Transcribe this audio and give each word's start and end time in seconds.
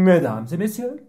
mesdames 0.04 0.52
et 0.52 0.58
messieurs, 0.58 1.02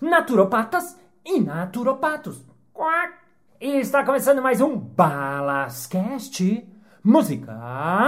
naturopatas 0.00 0.98
e 1.24 1.40
naturopatos. 1.40 2.44
Quack. 2.74 3.14
E 3.60 3.78
está 3.78 4.04
começando 4.04 4.42
mais 4.42 4.60
um 4.60 4.76
Balascast 4.76 6.66
Música. 7.02 8.06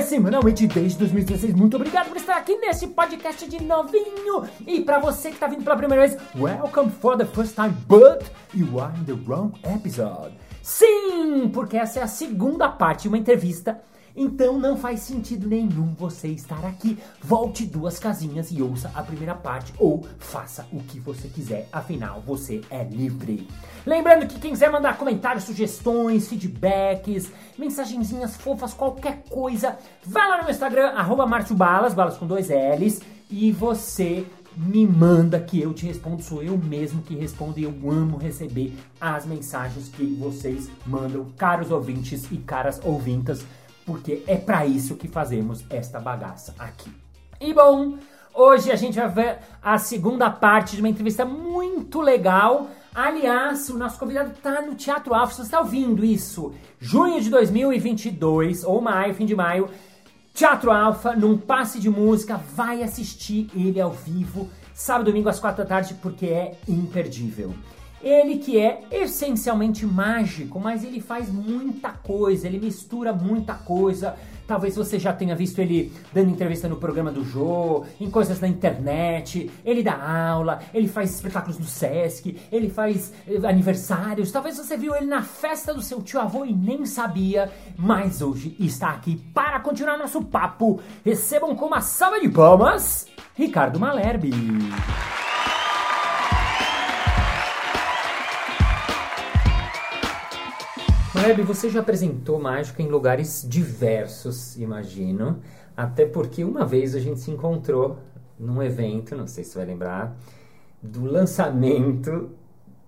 Acompanha 0.00 0.02
semanalmente 0.02 0.66
desde 0.66 0.98
2016, 0.98 1.54
muito 1.54 1.76
obrigado 1.76 2.08
por 2.08 2.16
estar 2.16 2.36
aqui 2.36 2.56
nesse 2.56 2.88
podcast 2.88 3.46
de 3.48 3.62
novinho! 3.62 4.44
E 4.66 4.80
para 4.80 4.98
você 4.98 5.28
que 5.28 5.34
está 5.34 5.46
vindo 5.46 5.62
pela 5.62 5.76
primeira 5.76 6.06
vez, 6.06 6.20
welcome 6.34 6.90
for 6.90 7.16
the 7.16 7.26
first 7.26 7.54
time, 7.54 7.74
but 7.86 8.24
you 8.54 8.80
are 8.80 8.92
in 8.98 9.04
the 9.04 9.18
wrong 9.26 9.52
episode! 9.64 10.32
Sim, 10.62 11.50
porque 11.52 11.76
essa 11.76 12.00
é 12.00 12.02
a 12.02 12.06
segunda 12.06 12.68
parte 12.68 13.02
de 13.02 13.08
uma 13.08 13.18
entrevista 13.18 13.80
então 14.14 14.58
não 14.58 14.76
faz 14.76 15.00
sentido 15.00 15.48
nenhum 15.48 15.94
você 15.94 16.28
estar 16.28 16.64
aqui. 16.64 16.98
Volte 17.22 17.64
duas 17.64 17.98
casinhas 17.98 18.50
e 18.50 18.62
ouça 18.62 18.90
a 18.94 19.02
primeira 19.02 19.34
parte 19.34 19.72
ou 19.78 20.06
faça 20.18 20.66
o 20.72 20.80
que 20.80 20.98
você 21.00 21.28
quiser, 21.28 21.68
afinal 21.72 22.20
você 22.20 22.60
é 22.70 22.84
livre. 22.84 23.46
Lembrando 23.86 24.26
que 24.26 24.38
quem 24.38 24.52
quiser 24.52 24.70
mandar 24.70 24.96
comentários, 24.98 25.44
sugestões, 25.44 26.28
feedbacks, 26.28 27.30
mensagenzinhas 27.58 28.36
fofas, 28.36 28.74
qualquer 28.74 29.22
coisa, 29.28 29.78
vai 30.04 30.28
lá 30.28 30.38
no 30.38 30.44
meu 30.44 30.52
Instagram, 30.52 30.88
arroba 30.88 31.26
Balas, 31.54 31.94
balas 31.94 32.16
com 32.16 32.26
dois 32.26 32.48
L's, 32.48 33.00
e 33.30 33.52
você 33.52 34.26
me 34.56 34.86
manda 34.86 35.40
que 35.40 35.60
eu 35.60 35.72
te 35.72 35.86
respondo, 35.86 36.22
sou 36.22 36.42
eu 36.42 36.58
mesmo 36.58 37.02
que 37.02 37.14
respondo 37.14 37.58
e 37.58 37.64
eu 37.64 37.74
amo 37.88 38.16
receber 38.16 38.74
as 39.00 39.24
mensagens 39.24 39.88
que 39.88 40.04
vocês 40.14 40.68
mandam, 40.84 41.26
caros 41.36 41.70
ouvintes 41.70 42.30
e 42.30 42.36
caras 42.36 42.80
ouvintas 42.84 43.44
porque 43.90 44.22
é 44.28 44.36
para 44.36 44.64
isso 44.64 44.94
que 44.94 45.08
fazemos 45.08 45.64
esta 45.68 45.98
bagaça 45.98 46.54
aqui. 46.60 46.88
E 47.40 47.52
bom, 47.52 47.98
hoje 48.32 48.70
a 48.70 48.76
gente 48.76 48.94
vai 48.96 49.08
ver 49.08 49.38
a 49.60 49.78
segunda 49.78 50.30
parte 50.30 50.76
de 50.76 50.82
uma 50.82 50.88
entrevista 50.88 51.24
muito 51.24 52.00
legal. 52.00 52.68
Aliás, 52.94 53.68
o 53.68 53.76
nosso 53.76 53.98
convidado 53.98 54.30
está 54.30 54.62
no 54.62 54.76
Teatro 54.76 55.12
Alfa, 55.12 55.34
você 55.34 55.42
está 55.42 55.58
ouvindo 55.58 56.04
isso? 56.04 56.54
Junho 56.78 57.20
de 57.20 57.30
2022, 57.30 58.62
ou 58.62 58.80
maio, 58.80 59.12
fim 59.12 59.26
de 59.26 59.34
maio, 59.34 59.68
Teatro 60.32 60.70
Alfa, 60.70 61.16
num 61.16 61.36
passe 61.36 61.80
de 61.80 61.90
música, 61.90 62.36
vai 62.36 62.84
assistir 62.84 63.50
ele 63.56 63.80
ao 63.80 63.90
vivo, 63.90 64.48
sábado 64.72 65.06
domingo 65.06 65.28
às 65.28 65.40
quatro 65.40 65.64
da 65.64 65.68
tarde, 65.68 65.94
porque 65.94 66.26
é 66.26 66.56
imperdível. 66.68 67.52
Ele 68.02 68.38
que 68.38 68.58
é 68.58 68.82
essencialmente 68.90 69.84
mágico, 69.84 70.58
mas 70.58 70.84
ele 70.84 71.00
faz 71.00 71.30
muita 71.30 71.90
coisa, 71.90 72.46
ele 72.46 72.58
mistura 72.58 73.12
muita 73.12 73.54
coisa. 73.54 74.16
Talvez 74.46 74.74
você 74.74 74.98
já 74.98 75.12
tenha 75.12 75.36
visto 75.36 75.60
ele 75.60 75.92
dando 76.12 76.30
entrevista 76.30 76.68
no 76.68 76.74
programa 76.74 77.12
do 77.12 77.22
Jô, 77.22 77.84
em 78.00 78.10
coisas 78.10 78.40
na 78.40 78.48
internet, 78.48 79.48
ele 79.64 79.80
dá 79.80 79.94
aula, 79.94 80.58
ele 80.74 80.88
faz 80.88 81.14
espetáculos 81.14 81.56
no 81.56 81.66
Sesc, 81.66 82.36
ele 82.50 82.68
faz 82.68 83.12
eh, 83.28 83.46
aniversários. 83.46 84.32
Talvez 84.32 84.56
você 84.56 84.76
viu 84.76 84.96
ele 84.96 85.06
na 85.06 85.22
festa 85.22 85.72
do 85.72 85.80
seu 85.80 86.02
tio 86.02 86.20
avô 86.20 86.44
e 86.44 86.52
nem 86.52 86.84
sabia, 86.84 87.48
mas 87.76 88.22
hoje 88.22 88.56
está 88.58 88.90
aqui 88.90 89.16
para 89.32 89.60
continuar 89.60 89.96
nosso 89.96 90.20
papo. 90.24 90.80
Recebam 91.04 91.54
com 91.54 91.66
uma 91.66 91.80
salva 91.80 92.18
de 92.18 92.28
palmas, 92.28 93.06
Ricardo 93.36 93.78
Malerbe. 93.78 94.32
Web, 101.22 101.42
você 101.42 101.68
já 101.68 101.80
apresentou 101.80 102.40
mágica 102.40 102.82
em 102.82 102.88
lugares 102.88 103.44
diversos, 103.46 104.56
imagino. 104.56 105.40
Até 105.76 106.06
porque 106.06 106.42
uma 106.42 106.64
vez 106.64 106.94
a 106.94 106.98
gente 106.98 107.20
se 107.20 107.30
encontrou 107.30 107.98
num 108.38 108.62
evento, 108.62 109.14
não 109.14 109.26
sei 109.26 109.44
se 109.44 109.50
você 109.50 109.58
vai 109.58 109.66
lembrar, 109.66 110.16
do 110.82 111.04
lançamento 111.04 112.30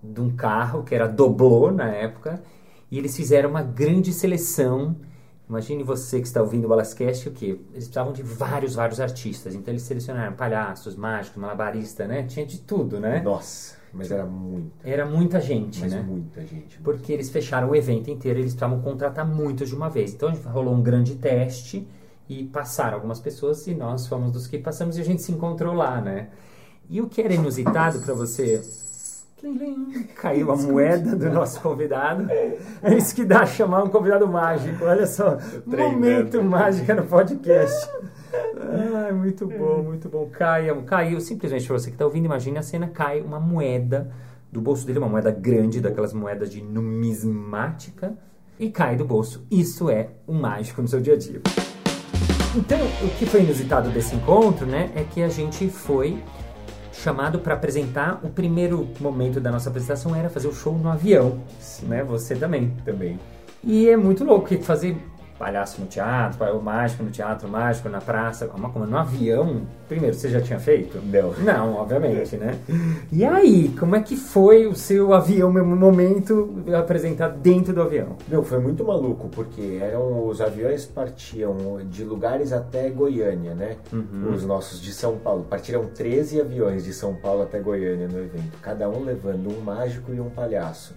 de 0.01 0.19
um 0.19 0.35
carro 0.35 0.83
que 0.83 0.95
era 0.95 1.07
Doblô 1.07 1.71
na 1.71 1.89
época, 1.89 2.41
e 2.89 2.97
eles 2.97 3.15
fizeram 3.15 3.51
uma 3.51 3.61
grande 3.61 4.11
seleção. 4.11 4.95
Imagine 5.47 5.83
você 5.83 6.19
que 6.19 6.25
está 6.25 6.41
ouvindo 6.41 6.65
o 6.65 6.69
Balascast, 6.69 7.29
o 7.29 7.31
quê? 7.31 7.59
Eles 7.71 7.85
precisavam 7.85 8.13
de 8.13 8.23
vários, 8.23 8.73
vários 8.73 8.99
artistas. 8.99 9.53
Então 9.53 9.71
eles 9.71 9.83
selecionaram 9.83 10.33
palhaços, 10.33 10.95
mágicos, 10.95 11.39
malabarista, 11.39 12.07
né? 12.07 12.23
Tinha 12.23 12.45
de 12.45 12.57
tudo, 12.59 12.99
né? 12.99 13.21
Nossa. 13.21 13.82
Mas 13.93 14.09
era 14.09 14.25
muito. 14.25 14.71
Era 14.83 15.05
muita 15.05 15.39
gente, 15.39 15.79
mas 15.79 15.93
né? 15.93 16.01
muita 16.01 16.41
gente. 16.45 16.79
Porque 16.79 17.13
eles 17.13 17.29
fecharam 17.29 17.69
o 17.69 17.75
evento 17.75 18.09
inteiro, 18.09 18.39
eles 18.39 18.53
precisavam 18.53 18.81
contratar 18.81 19.25
muitos 19.25 19.69
de 19.69 19.75
uma 19.75 19.89
vez. 19.89 20.13
Então 20.13 20.29
a 20.29 20.33
gente 20.33 20.47
rolou 20.47 20.73
um 20.73 20.81
grande 20.81 21.15
teste 21.15 21.87
e 22.27 22.43
passaram 22.45 22.95
algumas 22.95 23.19
pessoas 23.19 23.67
e 23.67 23.75
nós 23.75 24.07
fomos 24.07 24.31
dos 24.31 24.47
que 24.47 24.57
passamos 24.57 24.97
e 24.97 25.01
a 25.01 25.03
gente 25.03 25.21
se 25.21 25.31
encontrou 25.31 25.73
lá, 25.73 26.01
né? 26.01 26.29
E 26.89 27.01
o 27.01 27.07
que 27.07 27.21
era 27.21 27.33
inusitado 27.33 27.99
para 27.99 28.13
você 28.13 28.61
Caiu 30.15 30.51
a 30.51 30.55
moeda 30.55 31.15
do 31.15 31.29
nosso 31.29 31.59
convidado. 31.59 32.27
É 32.81 32.95
isso 32.95 33.13
que 33.13 33.25
dá 33.25 33.45
chamar 33.45 33.83
um 33.83 33.89
convidado 33.89 34.25
mágico. 34.27 34.85
Olha 34.85 35.05
só, 35.05 35.37
momento 35.65 36.41
mágico 36.41 36.93
no 36.93 37.03
podcast. 37.03 37.89
Ai, 38.95 39.11
muito 39.11 39.45
bom, 39.45 39.83
muito 39.83 40.07
bom. 40.07 40.29
Caiu, 40.31 40.81
caiu 40.83 41.19
simplesmente 41.19 41.67
para 41.67 41.77
você 41.77 41.89
que 41.89 41.95
está 41.95 42.05
ouvindo, 42.05 42.25
imagine 42.25 42.57
a 42.57 42.61
cena, 42.61 42.87
cai 42.87 43.19
uma 43.19 43.39
moeda 43.39 44.11
do 44.49 44.61
bolso 44.61 44.85
dele, 44.85 44.99
uma 44.99 45.09
moeda 45.09 45.31
grande, 45.31 45.81
daquelas 45.81 46.13
moedas 46.13 46.49
de 46.49 46.61
numismática, 46.61 48.17
e 48.57 48.69
cai 48.69 48.95
do 48.95 49.03
bolso. 49.03 49.45
Isso 49.51 49.89
é 49.89 50.09
um 50.27 50.39
mágico 50.39 50.81
no 50.81 50.87
seu 50.87 51.01
dia 51.01 51.15
a 51.15 51.17
dia. 51.17 51.41
Então, 52.55 52.79
o 53.01 53.09
que 53.17 53.25
foi 53.25 53.41
inusitado 53.41 53.89
desse 53.89 54.15
encontro, 54.15 54.65
né, 54.65 54.91
é 54.95 55.03
que 55.03 55.21
a 55.21 55.27
gente 55.27 55.67
foi 55.69 56.23
chamado 56.93 57.39
para 57.39 57.53
apresentar. 57.55 58.19
O 58.23 58.29
primeiro 58.29 58.87
momento 58.99 59.39
da 59.39 59.51
nossa 59.51 59.69
apresentação 59.69 60.15
era 60.15 60.29
fazer 60.29 60.47
o 60.47 60.53
show 60.53 60.77
no 60.77 60.89
avião, 60.89 61.39
Sim. 61.59 61.87
né? 61.87 62.03
Você 62.03 62.35
também. 62.35 62.73
Também. 62.85 63.19
E 63.63 63.89
é 63.89 63.97
muito 63.97 64.23
louco 64.23 64.55
fazer 64.61 64.97
palhaço 65.43 65.81
no 65.81 65.87
teatro, 65.87 66.41
o 66.57 66.61
mágico 66.61 67.03
no 67.03 67.11
teatro, 67.11 67.49
mágico 67.49 67.89
na 67.89 67.99
praça, 67.99 68.47
como, 68.47 68.71
como 68.71 68.85
no 68.85 68.97
avião. 68.97 69.63
Primeiro, 69.89 70.15
você 70.15 70.29
já 70.29 70.39
tinha 70.39 70.57
feito? 70.57 70.99
Não. 71.03 71.33
Não, 71.33 71.75
obviamente, 71.75 72.37
né? 72.37 72.57
E 73.11 73.25
aí, 73.25 73.67
como 73.77 73.93
é 73.93 74.01
que 74.01 74.15
foi 74.15 74.65
o 74.65 74.73
seu 74.73 75.13
avião, 75.13 75.51
meu 75.51 75.65
momento 75.65 76.63
apresentar 76.73 77.27
dentro 77.27 77.73
do 77.73 77.81
avião? 77.81 78.15
Meu, 78.29 78.41
foi 78.41 78.59
muito 78.59 78.85
maluco, 78.85 79.27
porque 79.27 79.79
eram 79.81 80.25
os 80.25 80.39
aviões 80.39 80.85
partiam 80.85 81.81
de 81.89 82.05
lugares 82.05 82.53
até 82.53 82.89
Goiânia, 82.89 83.53
né? 83.53 83.75
Uhum. 83.91 84.33
Os 84.33 84.45
nossos 84.45 84.81
de 84.81 84.93
São 84.93 85.17
Paulo. 85.17 85.45
Partiram 85.49 85.87
13 85.87 86.39
aviões 86.39 86.85
de 86.85 86.93
São 86.93 87.15
Paulo 87.15 87.43
até 87.43 87.59
Goiânia 87.59 88.07
no 88.07 88.19
evento, 88.19 88.57
cada 88.61 88.87
um 88.89 89.03
levando 89.03 89.49
um 89.49 89.59
mágico 89.59 90.13
e 90.13 90.21
um 90.21 90.29
palhaço. 90.29 90.95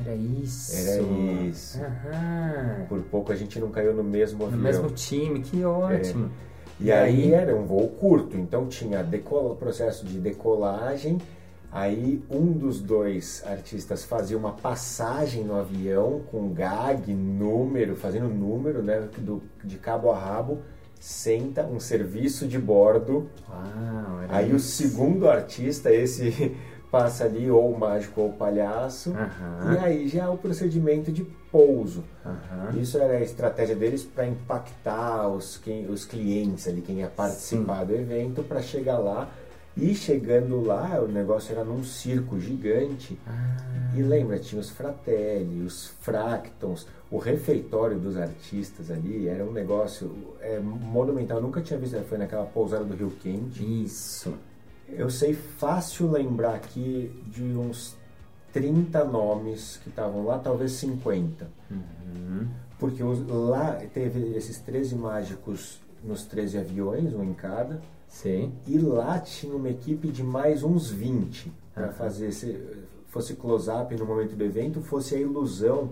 Era 0.00 0.14
isso. 0.14 0.76
Era 0.76 1.02
isso. 1.46 1.80
Aham. 1.80 2.86
Por 2.88 3.02
pouco 3.02 3.32
a 3.32 3.36
gente 3.36 3.58
não 3.58 3.70
caiu 3.70 3.94
no 3.94 4.04
mesmo 4.04 4.44
avião. 4.44 4.58
No 4.58 4.62
mesmo 4.62 4.90
time, 4.90 5.40
que 5.40 5.64
ótimo. 5.64 6.26
É. 6.26 6.82
E, 6.82 6.86
e 6.86 6.92
aí, 6.92 7.22
aí, 7.22 7.32
era 7.32 7.54
um 7.54 7.64
voo 7.64 7.88
curto, 7.88 8.36
então 8.36 8.66
tinha 8.66 9.02
decola, 9.02 9.54
processo 9.54 10.04
de 10.04 10.18
decolagem. 10.18 11.18
Aí 11.70 12.22
um 12.30 12.52
dos 12.52 12.80
dois 12.80 13.42
artistas 13.44 14.04
fazia 14.04 14.38
uma 14.38 14.52
passagem 14.52 15.42
no 15.42 15.56
avião 15.56 16.22
com 16.30 16.52
gag, 16.52 17.12
número, 17.12 17.96
fazendo 17.96 18.28
número, 18.28 18.80
né, 18.80 19.08
do, 19.18 19.42
de 19.64 19.76
cabo 19.76 20.10
a 20.12 20.18
rabo 20.18 20.62
senta 21.04 21.66
um 21.66 21.78
serviço 21.78 22.46
de 22.46 22.58
bordo. 22.58 23.28
Uau, 23.46 24.20
aí 24.30 24.46
isso. 24.46 24.56
o 24.56 24.58
segundo 24.60 25.28
artista, 25.28 25.92
esse 25.92 26.56
passa 26.94 27.24
ali 27.24 27.50
ou 27.50 27.72
o 27.72 27.78
mágico 27.78 28.20
ou 28.20 28.28
o 28.28 28.32
palhaço. 28.32 29.10
Uhum. 29.10 29.72
E 29.74 29.78
aí 29.78 30.08
já 30.08 30.24
é 30.24 30.28
o 30.28 30.36
procedimento 30.36 31.10
de 31.10 31.24
pouso. 31.50 32.04
Uhum. 32.24 32.80
Isso 32.80 32.98
era 32.98 33.14
a 33.14 33.20
estratégia 33.20 33.74
deles 33.74 34.04
para 34.04 34.26
impactar 34.26 35.28
os, 35.28 35.56
quem, 35.56 35.90
os 35.90 36.04
clientes 36.04 36.68
ali, 36.68 36.80
quem 36.80 37.00
ia 37.00 37.08
participar 37.08 37.80
Sim. 37.80 37.86
do 37.86 37.94
evento, 37.94 38.42
para 38.42 38.62
chegar 38.62 38.98
lá 38.98 39.28
E 39.76 39.92
chegando 39.92 40.64
lá, 40.64 41.00
o 41.00 41.08
negócio 41.08 41.50
era 41.52 41.64
num 41.64 41.82
circo 41.82 42.38
gigante. 42.38 43.18
Ah. 43.26 43.56
E 43.96 44.02
lembra, 44.02 44.38
tinha 44.38 44.60
os 44.60 44.70
Fratelli, 44.70 45.62
os 45.62 45.88
Fractons, 46.00 46.86
o 47.10 47.18
refeitório 47.18 47.98
dos 47.98 48.16
artistas 48.16 48.88
ali. 48.88 49.26
Era 49.26 49.44
um 49.44 49.52
negócio 49.52 50.14
é, 50.40 50.60
monumental. 50.60 51.38
Eu 51.38 51.42
nunca 51.42 51.60
tinha 51.60 51.78
visto, 51.78 52.00
foi 52.04 52.18
naquela 52.18 52.44
pousada 52.44 52.84
do 52.84 52.94
Rio 52.94 53.12
Quente. 53.20 53.64
Isso. 53.84 54.34
Eu 54.88 55.10
sei 55.10 55.34
fácil 55.34 56.10
lembrar 56.10 56.54
aqui 56.54 57.10
de 57.26 57.42
uns 57.42 57.96
30 58.52 59.04
nomes 59.04 59.78
que 59.82 59.88
estavam 59.88 60.24
lá, 60.24 60.38
talvez 60.38 60.72
50. 60.72 61.48
Uhum. 61.70 62.46
Porque 62.78 63.02
lá 63.02 63.80
teve 63.92 64.36
esses 64.36 64.58
13 64.60 64.94
mágicos 64.94 65.80
nos 66.02 66.24
13 66.24 66.58
aviões, 66.58 67.14
um 67.14 67.24
em 67.24 67.34
cada. 67.34 67.80
Sim. 68.08 68.52
E 68.66 68.78
lá 68.78 69.18
tinha 69.18 69.54
uma 69.56 69.68
equipe 69.68 70.08
de 70.08 70.22
mais 70.22 70.62
uns 70.62 70.90
20 70.90 71.52
para 71.74 71.86
Aham. 71.86 71.92
fazer, 71.94 72.32
se 72.32 72.56
fosse 73.08 73.34
close-up 73.34 73.94
no 73.96 74.06
momento 74.06 74.36
do 74.36 74.44
evento, 74.44 74.80
fosse 74.80 75.14
a 75.14 75.18
ilusão 75.18 75.90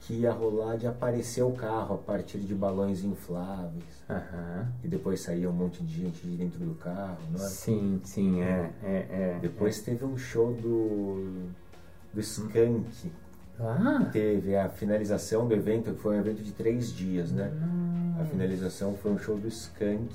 que 0.00 0.14
ia 0.14 0.32
rolar 0.32 0.76
de 0.76 0.86
aparecer 0.86 1.42
o 1.42 1.52
carro 1.52 1.94
a 1.94 1.98
partir 1.98 2.38
de 2.38 2.54
balões 2.54 3.04
infláveis. 3.04 3.84
Aham. 4.08 4.66
E 4.82 4.88
depois 4.88 5.20
saía 5.20 5.48
um 5.50 5.52
monte 5.52 5.82
de 5.82 6.02
gente 6.02 6.26
de 6.26 6.36
dentro 6.36 6.58
do 6.58 6.74
carro, 6.76 7.18
não 7.30 7.44
é? 7.44 7.48
Sim, 7.48 8.00
sim, 8.04 8.40
é. 8.40 8.70
é, 8.82 9.06
é 9.10 9.38
Depois 9.40 9.80
teve 9.82 10.04
um 10.04 10.16
show 10.16 10.52
do, 10.54 11.48
do 12.12 12.20
Skank. 12.20 12.86
é. 13.06 13.28
Ah! 13.60 14.08
Teve 14.12 14.56
a 14.56 14.68
finalização 14.68 15.48
do 15.48 15.54
evento, 15.54 15.92
que 15.92 16.00
foi 16.00 16.16
um 16.16 16.20
evento 16.20 16.42
de 16.42 16.52
três 16.52 16.92
dias, 16.92 17.32
né? 17.32 17.52
A 18.20 18.24
finalização 18.24 18.94
foi 18.94 19.10
um 19.10 19.18
show 19.18 19.36
do 19.36 19.48
Skank. 19.48 20.14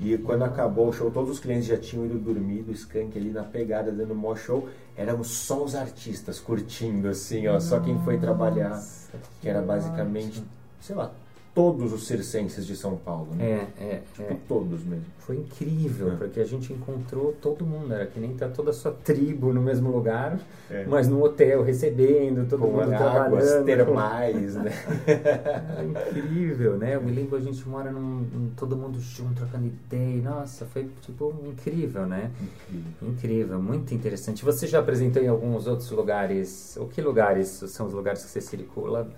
E 0.00 0.18
quando 0.18 0.42
acabou 0.42 0.88
o 0.88 0.92
show, 0.92 1.10
todos 1.10 1.30
os 1.30 1.40
clientes 1.40 1.66
já 1.66 1.76
tinham 1.76 2.06
ido 2.06 2.18
dormir 2.18 2.62
do 2.62 2.72
Skank 2.72 3.16
ali 3.16 3.30
na 3.30 3.44
pegada, 3.44 3.92
dando 3.92 4.14
maior 4.14 4.36
show. 4.36 4.68
Éramos 4.96 5.28
só 5.28 5.62
os 5.62 5.74
artistas 5.74 6.40
curtindo, 6.40 7.08
assim, 7.08 7.46
ó. 7.46 7.60
Só 7.60 7.78
quem 7.78 7.98
foi 8.00 8.18
trabalhar, 8.18 8.70
Nossa, 8.70 9.10
que 9.40 9.48
era 9.48 9.62
basicamente, 9.62 10.42
sei 10.80 10.96
lá, 10.96 11.12
todos 11.54 11.92
os 11.92 12.06
circenses 12.06 12.66
de 12.66 12.74
São 12.74 12.96
Paulo, 12.96 13.34
né? 13.34 13.68
É, 13.78 13.84
é, 13.84 14.02
Tipo, 14.14 14.32
é. 14.32 14.36
todos 14.48 14.82
mesmo. 14.84 15.04
Foi 15.18 15.36
incrível, 15.36 16.12
É. 16.12 16.16
porque 16.16 16.40
a 16.40 16.44
gente 16.44 16.72
encontrou 16.72 17.32
todo 17.40 17.64
mundo, 17.64 17.92
era 17.92 18.06
que 18.06 18.18
nem 18.18 18.34
tá 18.34 18.48
toda 18.48 18.70
a 18.70 18.72
sua 18.72 18.90
tribo 18.90 19.52
no 19.52 19.60
mesmo 19.60 19.90
lugar, 19.90 20.40
É. 20.70 20.84
mas 20.86 21.06
no 21.08 21.22
hotel, 21.22 21.62
recebendo, 21.62 22.48
todo 22.48 22.60
Com 22.60 22.68
mundo 22.68 22.92
águas 22.94 22.98
trabalhando. 23.50 23.64
termais, 23.66 24.54
né? 24.56 24.72
Incrível, 26.16 26.76
né? 26.76 26.94
Eu 26.96 27.02
me 27.02 27.12
lembro 27.12 27.36
a 27.36 27.40
gente 27.40 27.66
mora 27.68 27.90
num, 27.90 28.00
num- 28.32 28.50
todo 28.56 28.76
mundo 28.76 28.98
junto, 29.00 29.34
trocando 29.34 29.66
ideia. 29.66 30.22
Nossa, 30.22 30.64
foi 30.66 30.88
tipo 31.02 31.34
incrível, 31.46 32.06
né? 32.06 32.30
Incrível. 32.40 33.08
Incrível, 33.10 33.62
muito 33.62 33.94
interessante. 33.94 34.44
Você 34.44 34.66
já 34.66 34.78
apresentou 34.80 35.22
em 35.22 35.28
alguns 35.28 35.66
outros 35.66 35.90
lugares? 35.90 36.76
O 36.80 36.86
que 36.86 37.00
lugares 37.00 37.48
são 37.48 37.86
os 37.86 37.92
lugares 37.92 38.24
que 38.24 38.30
você 38.30 38.40
circula? 38.40 39.08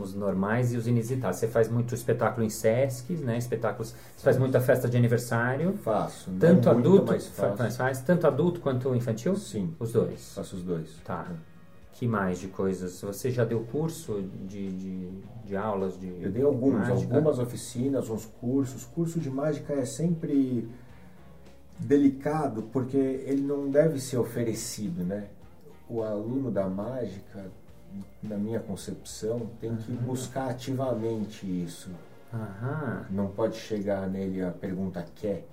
Os 0.00 0.14
normais 0.14 0.72
e 0.72 0.76
os 0.76 0.86
inusitados. 0.86 1.38
Você 1.38 1.46
faz 1.48 1.68
muito 1.68 1.94
espetáculo 1.94 2.44
em 2.44 2.48
Sesc, 2.50 3.12
né? 3.16 3.36
Espetáculos. 3.36 3.94
Você 4.16 4.24
faz 4.24 4.38
muita 4.38 4.60
festa 4.60 4.88
de 4.88 4.96
aniversário. 4.96 5.74
Faço. 5.78 6.30
não 6.30 6.38
Tanto 6.38 6.70
adulto, 6.70 7.12
mas 7.12 7.26
fa- 7.28 7.48
faço. 7.48 7.62
mas 7.62 7.76
faz, 7.76 8.00
tanto 8.00 8.26
adulto 8.26 8.60
quanto 8.60 8.94
infantil? 8.94 9.36
Sim, 9.36 9.74
Os 9.78 9.92
dois. 9.92 10.34
faço 10.34 10.56
os 10.56 10.62
dois. 10.62 10.96
Tá. 11.04 11.26
Que 11.92 12.06
mais 12.08 12.38
de 12.38 12.48
coisas? 12.48 13.00
Você 13.02 13.30
já 13.30 13.44
deu 13.44 13.60
curso 13.70 14.22
de, 14.48 14.72
de, 14.72 15.10
de 15.44 15.56
aulas 15.56 16.00
de 16.00 16.08
Eu 16.22 16.32
dei 16.32 16.42
alguns, 16.42 16.72
mágica? 16.88 17.14
algumas 17.14 17.38
oficinas, 17.38 18.08
uns 18.08 18.24
cursos. 18.40 18.84
Curso 18.84 19.20
de 19.20 19.30
mágica 19.30 19.74
é 19.74 19.84
sempre 19.84 20.68
delicado 21.78 22.62
porque 22.72 22.96
ele 22.96 23.42
não 23.42 23.68
deve 23.68 24.00
ser 24.00 24.16
oferecido, 24.16 25.04
né? 25.04 25.26
O 25.88 26.02
aluno 26.02 26.50
da 26.50 26.66
mágica, 26.68 27.46
na 28.22 28.36
minha 28.36 28.60
concepção, 28.60 29.48
tem 29.60 29.74
que 29.76 29.92
buscar 29.92 30.50
ativamente 30.50 31.46
isso. 31.46 31.90
Aham. 32.32 33.04
Não 33.10 33.28
pode 33.28 33.56
chegar 33.56 34.08
nele 34.08 34.42
a 34.42 34.50
pergunta 34.50 35.04
quer. 35.16 35.46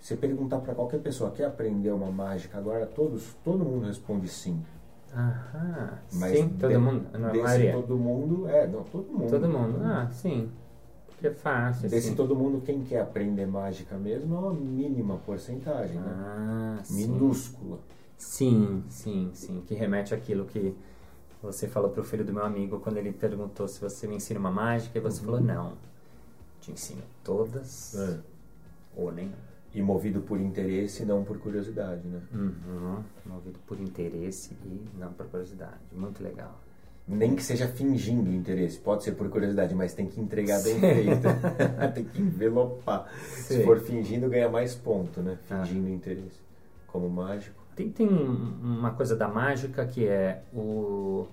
Se 0.00 0.16
perguntar 0.16 0.58
para 0.58 0.74
qualquer 0.74 1.00
pessoa 1.00 1.30
quer 1.30 1.44
aprender 1.44 1.90
uma 1.92 2.10
mágica 2.10 2.58
agora, 2.58 2.86
todos, 2.86 3.34
todo 3.44 3.64
mundo 3.64 3.86
responde 3.86 4.28
sim. 4.28 4.60
Aham. 5.14 5.98
Mas 6.14 6.38
sim, 6.38 6.48
todo 6.48 6.70
de- 6.70 6.78
mundo. 6.78 7.06
Desse 7.32 7.72
todo 7.72 7.96
mundo, 7.96 8.48
é, 8.48 8.66
não, 8.66 8.82
todo 8.84 9.12
mundo. 9.12 9.30
Todo 9.30 9.48
mundo. 9.48 9.78
Ah, 9.82 10.08
sim. 10.10 10.50
Porque 11.06 11.26
é 11.26 11.30
fácil. 11.32 11.88
Desse 11.88 12.08
assim. 12.08 12.16
todo 12.16 12.34
mundo, 12.34 12.62
quem 12.64 12.82
quer 12.82 13.02
aprender 13.02 13.46
mágica 13.46 13.96
mesmo 13.96 14.34
é 14.34 14.38
uma 14.38 14.54
mínima 14.54 15.18
porcentagem, 15.18 15.96
né? 16.00 16.12
Ah, 16.16 16.78
sim. 16.82 17.08
Minúscula. 17.08 17.78
Sim, 18.16 18.82
sim, 18.88 19.30
sim. 19.34 19.62
Que 19.66 19.74
remete 19.74 20.14
àquilo 20.14 20.46
que 20.46 20.74
você 21.42 21.66
falou 21.68 21.90
pro 21.90 22.04
filho 22.04 22.24
do 22.24 22.32
meu 22.32 22.44
amigo 22.44 22.80
quando 22.80 22.96
ele 22.98 23.12
perguntou 23.12 23.66
se 23.68 23.80
você 23.80 24.06
me 24.06 24.16
ensina 24.16 24.38
uma 24.38 24.50
mágica 24.50 24.98
e 24.98 25.00
você 25.00 25.20
Uhum. 25.20 25.26
falou 25.26 25.40
não. 25.40 25.72
Te 26.60 26.70
ensino 26.72 27.02
todas 27.24 27.94
É. 27.96 28.18
ou 28.96 29.10
nem. 29.12 29.32
E 29.74 29.80
movido 29.82 30.20
por 30.20 30.38
interesse, 30.38 31.04
não 31.04 31.24
por 31.24 31.38
curiosidade, 31.38 32.06
né? 32.06 32.20
Uhum. 32.32 33.02
Movido 33.24 33.58
por 33.66 33.80
interesse 33.80 34.54
e 34.66 34.82
não 34.98 35.12
por 35.12 35.26
curiosidade. 35.26 35.78
Muito 35.92 36.22
legal. 36.22 36.60
Nem 37.08 37.34
que 37.34 37.42
seja 37.42 37.66
fingindo 37.66 38.30
interesse, 38.30 38.78
pode 38.78 39.02
ser 39.02 39.12
por 39.12 39.28
curiosidade, 39.28 39.74
mas 39.74 39.92
tem 39.94 40.06
que 40.06 40.20
entregar 40.20 40.62
bem 40.62 40.78
feito. 40.78 41.22
tem 41.94 42.04
que 42.04 42.20
envelopar. 42.22 43.10
Se 43.18 43.54
Sei. 43.54 43.64
for 43.64 43.80
fingindo, 43.80 44.28
ganha 44.28 44.48
mais 44.48 44.74
ponto, 44.74 45.20
né? 45.20 45.38
Ah. 45.50 45.64
Fingindo 45.64 45.88
interesse. 45.88 46.38
Como 46.86 47.08
mágico. 47.08 47.61
Tem, 47.76 47.90
tem 47.90 48.08
um- 48.08 48.54
uma 48.62 48.90
coisa 48.92 49.16
da 49.16 49.28
mágica 49.28 49.86
que 49.86 50.06
é 50.06 50.42
o, 50.54 51.26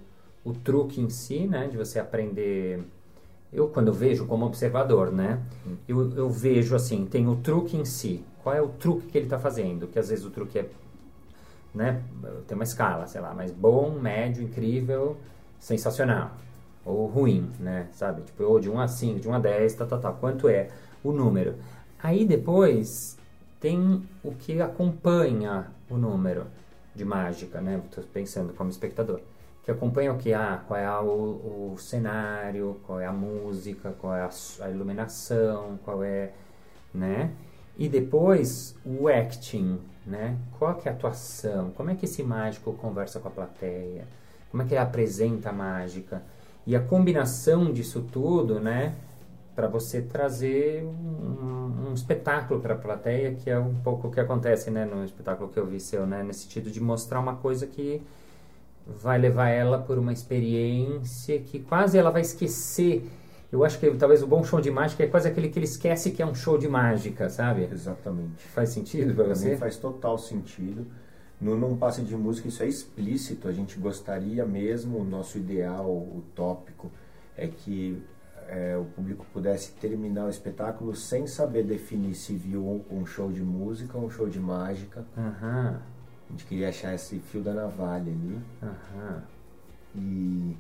o 0.44 0.54
truque 0.54 1.02
em 1.02 1.10
si, 1.10 1.48
né? 1.48 1.68
De 1.68 1.78
você 1.78 2.00
aprender. 2.00 2.84
Eu, 3.54 3.70
quando 3.70 3.94
vejo 3.94 4.26
como 4.28 4.46
observador, 4.46 5.12
né? 5.12 5.42
Eu, 5.88 6.12
eu 6.16 6.30
vejo 6.30 6.76
assim: 6.76 7.06
tem 7.06 7.28
o 7.28 7.36
truque 7.38 7.78
em 7.78 7.86
si. 7.86 8.24
Qual 8.44 8.56
é 8.56 8.62
o 8.62 8.70
truque 8.70 9.08
que 9.08 9.18
ele 9.18 9.26
está 9.28 9.40
fazendo? 9.40 9.88
Que 9.88 10.00
às 10.00 10.10
vezes 10.10 10.26
o 10.26 10.30
truque 10.32 10.60
é. 10.60 10.70
Né? 11.74 12.02
Tem 12.48 12.56
uma 12.56 12.64
escala, 12.64 13.06
sei 13.06 13.22
lá, 13.22 13.34
mas 13.34 13.52
bom, 13.52 13.92
médio, 13.92 14.44
incrível, 14.44 15.18
sensacional. 15.60 16.32
Ou 16.86 17.06
ruim, 17.06 17.52
né? 17.60 17.88
Sabe? 17.94 18.24
Tipo, 18.24 18.44
ou 18.44 18.60
de 18.60 18.70
1 18.70 18.80
a 18.80 18.88
5, 18.88 19.20
de 19.20 19.28
1 19.30 19.34
a 19.36 19.40
10, 19.40 19.74
tá, 19.76 19.86
tá, 19.86 19.98
tá. 19.98 20.12
Quanto 20.12 20.48
é 20.48 20.70
o 21.04 21.12
número? 21.12 21.56
Aí 22.02 22.26
depois 22.26 23.19
tem 23.60 24.04
o 24.24 24.32
que 24.34 24.62
acompanha 24.62 25.68
o 25.90 25.98
número 25.98 26.48
de 26.96 27.06
mágica, 27.06 27.62
né? 27.62 27.82
Estou 27.86 28.04
pensando 28.06 28.54
como 28.54 28.70
espectador. 28.70 29.22
Que 29.64 29.72
acompanha 29.72 30.14
o 30.14 30.18
que? 30.18 30.34
Ah, 30.34 30.64
qual 30.68 30.80
é 30.80 30.86
a- 30.86 31.02
o, 31.02 31.74
o 31.74 31.78
cenário, 31.78 32.80
qual 32.86 33.00
é 33.00 33.06
a 33.06 33.12
música, 33.14 33.94
qual 34.00 34.16
é 34.16 34.22
a, 34.22 34.30
a 34.62 34.70
iluminação, 34.70 35.80
qual 35.84 36.04
é, 36.04 36.32
né? 36.94 37.32
E 37.78 37.88
depois 37.88 38.76
o 38.86 39.08
acting, 39.08 39.80
né? 40.06 40.38
Qual 40.58 40.76
que 40.76 40.88
é 40.90 40.92
a 40.92 40.96
atuação? 40.96 41.72
Como 41.72 41.90
é 41.90 41.96
que 41.96 42.06
esse 42.06 42.22
mágico 42.24 42.74
conversa 42.74 43.20
com 43.20 43.28
a 43.28 43.32
plateia? 43.32 44.06
Como 44.52 44.64
é 44.64 44.66
que 44.66 44.74
ele 44.74 44.82
apresenta 44.82 45.50
a 45.50 45.54
mágica? 45.54 46.22
E 46.68 46.76
a 46.76 46.80
combinação 46.82 47.72
disso 47.72 48.06
tudo, 48.12 48.60
né? 48.60 48.96
Para 49.56 49.68
você 49.68 50.02
trazer 50.02 50.84
um, 50.84 51.90
um 51.90 51.94
espetáculo 51.94 52.62
para 52.62 52.74
a 52.76 52.78
plateia, 52.78 53.34
que 53.36 53.50
é 53.50 53.60
um 53.60 53.76
pouco 53.76 54.08
o 54.08 54.12
que 54.12 54.20
acontece, 54.20 54.72
né? 54.72 54.86
No 54.86 55.04
espetáculo 55.04 55.50
que 55.50 55.58
eu 55.58 55.66
vi 55.66 55.80
seu, 55.80 56.06
né? 56.06 56.24
Nesse 56.24 56.42
sentido 56.42 56.72
de 56.72 56.82
mostrar 56.82 57.20
uma 57.20 57.36
coisa 57.36 57.68
que 57.68 58.02
vai 58.86 59.18
levar 59.18 59.50
ela 59.50 59.78
por 59.78 59.98
uma 59.98 60.12
experiência 60.12 61.40
que 61.40 61.60
quase 61.60 61.98
ela 61.98 62.10
vai 62.10 62.22
esquecer. 62.22 63.10
Eu 63.52 63.64
acho 63.64 63.80
que 63.80 63.90
talvez 63.92 64.22
o 64.22 64.28
bom 64.28 64.44
show 64.44 64.62
de 64.62 64.70
mágica 64.70 65.04
é 65.04 65.08
quase 65.08 65.28
aquele 65.28 65.50
que 65.50 65.58
ele 65.58 65.66
esquece 65.66 66.12
que 66.12 66.22
é 66.22 66.26
um 66.26 66.36
show 66.36 66.58
de 66.58 66.68
mágica, 66.68 67.30
sabe? 67.30 67.68
Exatamente. 67.72 68.44
Faz 68.54 68.70
sentido 68.70 69.14
para 69.14 69.28
você? 69.28 69.56
faz 69.58 69.78
total 69.78 70.18
sentido. 70.18 70.86
No 71.42 71.58
Num 71.58 71.78
Passe 71.78 72.02
de 72.02 72.16
Música 72.16 72.48
isso 72.48 72.62
é 72.62 72.68
explícito. 72.68 73.48
A 73.48 73.52
gente 73.52 73.80
gostaria 73.80 74.46
mesmo, 74.46 75.00
o 75.00 75.04
nosso 75.04 75.38
ideal, 75.38 75.88
o 75.88 76.24
tópico, 76.36 76.92
é 77.36 77.48
que 77.48 78.02
é, 78.50 78.76
o 78.78 78.86
público 78.86 79.26
pudesse 79.32 79.72
terminar 79.74 80.26
o 80.26 80.30
espetáculo 80.30 80.96
sem 80.96 81.28
saber 81.28 81.64
definir 81.64 82.16
se 82.16 82.34
viu 82.36 82.84
um 82.90 83.06
show 83.06 83.32
de 83.32 83.42
música 83.44 83.98
ou 83.98 84.06
um 84.06 84.10
show 84.10 84.28
de 84.28 84.40
mágica. 84.40 85.06
Aham, 85.18 85.80
A 86.28 86.32
gente 86.32 86.46
queria 86.46 86.70
achar 86.70 86.94
esse 86.94 87.20
fio 87.20 87.42
da 87.42 87.54
navalha 87.54 88.12
ali. 88.12 88.40
aham. 88.62 89.24
E 89.96 90.58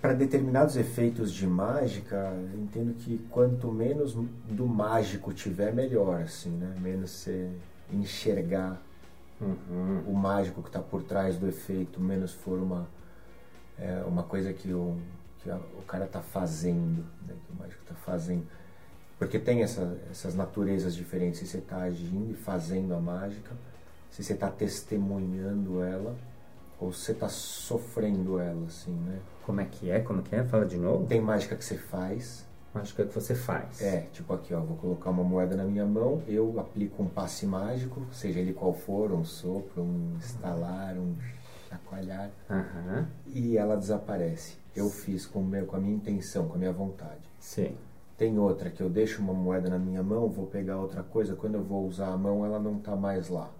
para 0.00 0.12
determinados 0.12 0.76
efeitos 0.76 1.32
de 1.32 1.46
mágica, 1.46 2.16
eu 2.52 2.60
entendo 2.60 2.94
que 2.94 3.18
quanto 3.30 3.72
menos 3.72 4.14
do 4.48 4.66
mágico 4.66 5.32
tiver, 5.32 5.72
melhor, 5.74 6.22
assim, 6.22 6.50
né? 6.50 6.74
Menos 6.80 7.10
você 7.10 7.50
enxergar 7.92 8.80
Uhum. 9.38 10.02
o 10.06 10.14
mágico 10.14 10.62
que 10.62 10.68
está 10.70 10.80
por 10.80 11.02
trás 11.02 11.36
do 11.36 11.46
efeito, 11.46 12.00
menos 12.00 12.32
for 12.32 12.58
uma, 12.58 12.86
é, 13.78 14.02
uma 14.06 14.22
coisa 14.22 14.50
que, 14.52 14.72
o, 14.72 14.96
que 15.46 15.50
a- 15.50 15.60
o 15.78 15.82
cara 15.86 16.04
está 16.06 16.20
fazendo, 16.20 17.04
né? 17.26 17.34
que 17.46 17.52
o 17.52 17.56
mágico 17.56 17.80
está 17.82 17.94
fazendo. 17.94 18.44
Porque 19.18 19.38
tem 19.38 19.62
essa, 19.62 19.96
essas 20.10 20.34
naturezas 20.34 20.94
diferentes, 20.94 21.38
se 21.40 21.46
você 21.46 21.58
está 21.58 21.78
agindo 21.82 22.32
e 22.32 22.34
fazendo 22.34 22.92
a 22.94 23.00
mágica, 23.00 23.52
se 24.10 24.22
você 24.22 24.34
está 24.34 24.50
testemunhando 24.50 25.82
ela 25.82 26.14
ou 26.78 26.92
se 26.92 27.00
você 27.00 27.12
está 27.12 27.28
sofrendo 27.28 28.38
ela, 28.38 28.66
assim, 28.66 28.92
né? 28.92 29.18
Como 29.44 29.60
é 29.60 29.64
que 29.64 29.90
é? 29.90 30.00
Como 30.00 30.20
é 30.20 30.22
que 30.22 30.34
é? 30.36 30.44
Fala 30.44 30.66
de 30.66 30.76
novo. 30.76 31.06
Tem 31.06 31.20
mágica 31.20 31.56
que 31.56 31.64
você 31.64 31.78
faz. 31.78 32.44
Mágica 32.74 33.06
que 33.06 33.14
você 33.14 33.34
faz. 33.34 33.80
É, 33.80 34.00
tipo 34.12 34.34
aqui, 34.34 34.52
ó, 34.52 34.60
vou 34.60 34.76
colocar 34.76 35.08
uma 35.10 35.24
moeda 35.24 35.56
na 35.56 35.64
minha 35.64 35.86
mão, 35.86 36.22
eu 36.28 36.58
aplico 36.60 37.02
um 37.02 37.08
passe 37.08 37.46
mágico, 37.46 38.02
seja 38.12 38.38
ele 38.40 38.52
qual 38.52 38.74
for, 38.74 39.12
um 39.12 39.24
sopro, 39.24 39.80
um 39.82 40.14
estalar, 40.20 40.94
um 40.98 41.14
chacoalhar, 41.70 42.30
Aham. 42.50 43.08
e 43.28 43.56
ela 43.56 43.76
desaparece. 43.78 44.58
Eu 44.76 44.90
fiz 44.90 45.26
com, 45.26 45.42
meu, 45.42 45.66
com 45.66 45.76
a 45.76 45.80
minha 45.80 45.94
intenção, 45.96 46.48
com 46.48 46.54
a 46.54 46.58
minha 46.58 46.72
vontade. 46.72 47.28
Sim. 47.40 47.76
Tem 48.16 48.38
outra 48.38 48.70
que 48.70 48.82
eu 48.82 48.88
deixo 48.88 49.20
uma 49.22 49.34
moeda 49.34 49.68
na 49.68 49.78
minha 49.78 50.02
mão, 50.02 50.28
vou 50.28 50.46
pegar 50.46 50.78
outra 50.78 51.02
coisa, 51.02 51.34
quando 51.36 51.54
eu 51.54 51.62
vou 51.64 51.86
usar 51.86 52.08
a 52.08 52.16
mão, 52.16 52.44
ela 52.44 52.58
não 52.58 52.78
está 52.78 52.96
mais 52.96 53.28
lá. 53.28 53.50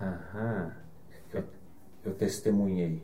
Aham. 0.00 0.72
Eu, 1.32 1.44
eu 2.04 2.14
testemunhei. 2.14 3.02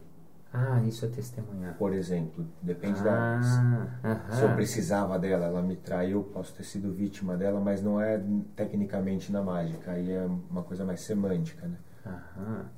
Ah, 0.52 0.82
isso 0.82 1.04
é 1.04 1.08
testemunhar. 1.08 1.76
Por 1.76 1.92
exemplo, 1.92 2.46
depende 2.62 3.02
da. 3.02 3.40
Se 3.40 3.60
Ah, 4.00 4.42
eu 4.42 4.48
aham. 4.48 4.54
precisava 4.56 5.18
dela, 5.18 5.46
ela 5.46 5.62
me 5.62 5.76
traiu, 5.76 6.22
posso 6.24 6.54
ter 6.54 6.64
sido 6.64 6.92
vítima 6.92 7.36
dela, 7.36 7.60
mas 7.60 7.82
não 7.82 8.00
é 8.00 8.20
tecnicamente 8.56 9.30
na 9.32 9.42
mágica, 9.42 9.92
aí 9.92 10.10
é 10.10 10.24
uma 10.50 10.62
coisa 10.62 10.84
mais 10.84 11.00
semântica, 11.00 11.66
né? 11.66 11.78
Aham. 12.06 12.70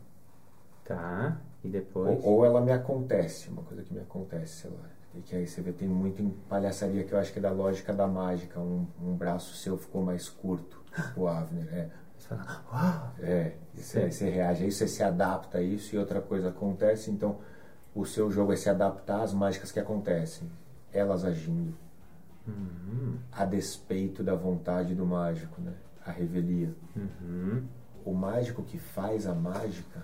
Tá. 0.84 1.40
E 1.62 1.68
depois? 1.68 2.24
Ou, 2.24 2.36
ou 2.36 2.44
ela 2.44 2.60
me 2.60 2.72
acontece, 2.72 3.48
uma 3.48 3.62
coisa 3.62 3.82
que 3.82 3.92
me 3.92 4.00
acontece, 4.00 4.62
sei 4.62 4.70
lá. 4.70 4.88
E 5.14 5.20
que 5.20 5.34
aí 5.34 5.46
você 5.46 5.60
vê, 5.60 5.72
tem 5.72 5.88
muito 5.88 6.22
em 6.22 6.30
palhaçaria 6.48 7.02
que 7.04 7.12
eu 7.12 7.18
acho 7.18 7.32
que 7.32 7.38
é 7.38 7.42
da 7.42 7.50
lógica 7.50 7.92
da 7.92 8.06
mágica. 8.06 8.60
Um, 8.60 8.86
um 9.02 9.14
braço 9.14 9.54
seu 9.56 9.76
ficou 9.76 10.02
mais 10.02 10.28
curto, 10.28 10.80
o 11.16 11.26
Avner. 11.26 11.68
É, 11.72 11.88
Você 12.16 12.28
fala, 12.28 12.64
uau! 12.72 13.14
é. 13.20 13.52
Você, 13.74 14.10
você 14.10 14.28
reage 14.30 14.64
a 14.64 14.66
isso, 14.68 14.78
você 14.78 14.88
se 14.88 15.02
adapta 15.02 15.58
a 15.58 15.62
isso 15.62 15.94
e 15.94 15.98
outra 15.98 16.20
coisa 16.20 16.50
acontece. 16.50 17.10
Então, 17.10 17.38
o 17.94 18.04
seu 18.04 18.30
jogo 18.30 18.52
é 18.52 18.56
se 18.56 18.68
adaptar 18.70 19.22
às 19.22 19.32
mágicas 19.32 19.72
que 19.72 19.80
acontecem. 19.80 20.48
Elas 20.92 21.24
agindo. 21.24 21.74
Uhum. 22.46 23.18
A 23.32 23.44
despeito 23.44 24.22
da 24.22 24.34
vontade 24.34 24.94
do 24.94 25.04
mágico, 25.06 25.60
né? 25.60 25.72
A 26.04 26.10
revelia. 26.10 26.72
Uhum. 26.96 27.64
O 28.04 28.14
mágico 28.14 28.62
que 28.62 28.78
faz 28.78 29.26
a 29.26 29.34
mágica, 29.34 30.02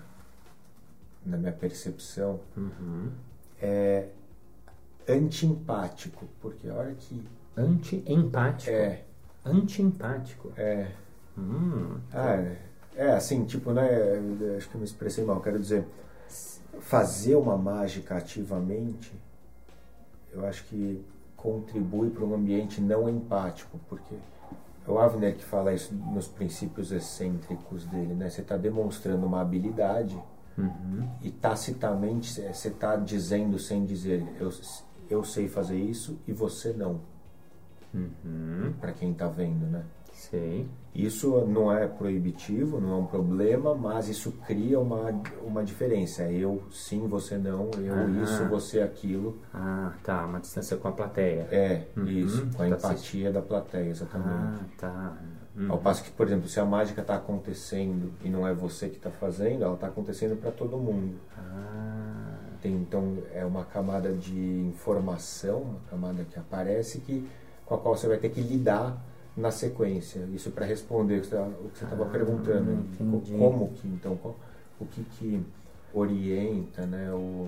na 1.27 1.37
minha 1.37 1.51
percepção, 1.51 2.39
Uhum. 2.55 3.09
é 3.61 4.07
anti-empático, 5.07 6.25
porque 6.41 6.67
a 6.69 6.73
hora 6.73 6.93
que 6.93 7.23
Anti-empático. 7.55 8.71
é, 8.71 9.03
Anti-empático. 9.45 10.51
é, 10.57 10.91
Hum. 11.37 11.97
ah, 12.13 12.33
é, 12.35 12.57
é 12.95 13.11
assim, 13.11 13.45
tipo, 13.45 13.71
né, 13.71 13.87
acho 14.57 14.69
que 14.69 14.75
eu 14.75 14.79
me 14.79 14.85
expressei 14.85 15.23
mal, 15.23 15.39
quero 15.39 15.59
dizer, 15.59 15.85
fazer 16.79 17.35
uma 17.35 17.57
mágica 17.57 18.15
ativamente, 18.17 19.13
eu 20.31 20.45
acho 20.45 20.63
que 20.65 21.03
contribui 21.35 22.09
para 22.09 22.23
um 22.25 22.33
ambiente 22.35 22.81
não 22.81 23.07
empático, 23.09 23.79
porque 23.87 24.15
é 24.15 24.89
o 24.91 24.97
Avner 24.99 25.35
que 25.35 25.43
fala 25.43 25.73
isso 25.73 25.93
nos 25.93 26.27
princípios 26.27 26.91
excêntricos 26.91 27.85
dele, 27.85 28.13
né, 28.13 28.29
você 28.29 28.41
está 28.41 28.57
demonstrando 28.57 29.25
uma 29.25 29.41
habilidade 29.41 30.17
Uhum. 30.57 31.07
e 31.21 31.29
tacitamente 31.29 32.41
você 32.41 32.67
está 32.69 32.95
dizendo 32.95 33.59
sem 33.59 33.85
dizer 33.85 34.25
eu, 34.39 34.51
eu 35.09 35.23
sei 35.23 35.47
fazer 35.47 35.77
isso 35.79 36.17
e 36.27 36.33
você 36.33 36.73
não 36.73 36.99
Uhum. 37.93 38.73
para 38.81 38.91
quem 38.91 39.11
está 39.11 39.27
vendo 39.27 39.65
né 39.65 39.83
Sei. 40.13 40.67
isso 40.95 41.45
não 41.45 41.71
é 41.71 41.87
proibitivo 41.87 42.81
não 42.81 42.93
é 42.93 42.95
um 42.97 43.05
problema 43.05 43.75
mas 43.75 44.09
isso 44.09 44.31
cria 44.47 44.79
uma, 44.79 45.11
uma 45.45 45.63
diferença 45.63 46.23
eu 46.23 46.63
sim 46.71 47.07
você 47.07 47.37
não 47.37 47.69
eu 47.77 48.09
isso 48.23 48.43
você 48.45 48.81
aquilo 48.81 49.37
Ah, 49.53 49.93
tá. 50.03 50.25
Uma 50.25 50.39
distância 50.39 50.75
com 50.75 50.87
a 50.87 50.91
plateia. 50.91 51.47
é 51.51 51.87
Uhum. 51.95 52.05
isso 52.07 52.47
com 52.55 52.63
a 52.63 52.69
Tá 52.69 52.75
empatia 52.75 53.31
da 53.31 53.41
plateia 53.41 53.85
Ah, 53.85 53.89
exatamente 53.91 54.63
tá. 54.77 55.17
Uhum. 55.57 55.71
ao 55.71 55.79
passo 55.79 56.03
que 56.03 56.11
por 56.11 56.27
exemplo 56.27 56.47
se 56.47 56.59
a 56.59 56.65
mágica 56.65 57.01
está 57.01 57.15
acontecendo 57.15 58.11
e 58.23 58.29
não 58.29 58.47
é 58.47 58.53
você 58.53 58.87
que 58.89 58.97
está 58.97 59.09
fazendo 59.09 59.63
ela 59.63 59.73
está 59.73 59.87
acontecendo 59.87 60.39
para 60.39 60.51
todo 60.51 60.77
mundo 60.77 61.15
Ah, 61.35 62.37
Tem, 62.61 62.73
então 62.73 63.17
é 63.33 63.43
uma 63.45 63.63
camada 63.65 64.11
de 64.13 64.37
informação, 64.69 65.61
uma 65.61 65.79
camada 65.89 66.23
que 66.23 66.37
aparece 66.39 66.99
que 66.99 67.27
com 67.65 67.75
a 67.75 67.77
qual 67.77 67.95
você 67.95 68.07
vai 68.07 68.17
ter 68.17 68.29
que 68.29 68.41
lidar 68.41 68.97
na 69.35 69.51
sequência. 69.51 70.21
Isso 70.33 70.49
para 70.51 70.65
responder 70.65 71.17
o 71.19 71.21
que 71.21 71.27
você 71.27 71.83
estava 71.83 72.03
Ah, 72.05 72.09
perguntando. 72.09 72.71
entendi. 72.71 73.31
Co- 73.33 73.37
Como 73.37 73.67
que 73.73 73.87
então 73.87 74.15
qual- 74.17 74.35
o 74.79 74.85
que 74.85 75.03
que 75.03 75.43
orienta, 75.93 76.85
né, 76.85 77.11
o, 77.11 77.47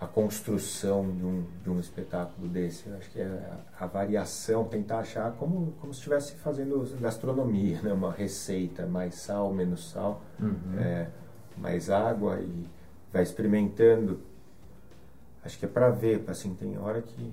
a 0.00 0.06
construção 0.06 1.10
de 1.10 1.24
um, 1.24 1.44
de 1.62 1.70
um 1.70 1.80
espetáculo 1.80 2.48
desse? 2.48 2.88
Eu 2.88 2.96
acho 2.96 3.10
que 3.10 3.20
é 3.20 3.50
a, 3.78 3.86
variação, 3.86 4.64
tentar 4.64 5.00
achar 5.00 5.32
como 5.32 5.72
como 5.80 5.92
se 5.92 5.98
estivesse 5.98 6.34
fazendo 6.36 6.86
gastronomia, 7.00 7.80
né, 7.82 7.92
uma 7.92 8.12
receita, 8.12 8.86
mais 8.86 9.16
sal, 9.16 9.52
menos 9.52 9.90
sal 9.90 10.22
uhum. 10.40 10.78
é, 10.78 11.08
mais 11.56 11.90
água 11.90 12.40
e 12.40 12.66
vai 13.12 13.22
experimentando. 13.22 14.20
Acho 15.44 15.58
que 15.58 15.64
é 15.64 15.68
para 15.68 15.90
ver, 15.90 16.22
assim, 16.28 16.54
tem 16.54 16.78
hora 16.78 17.00
que 17.02 17.32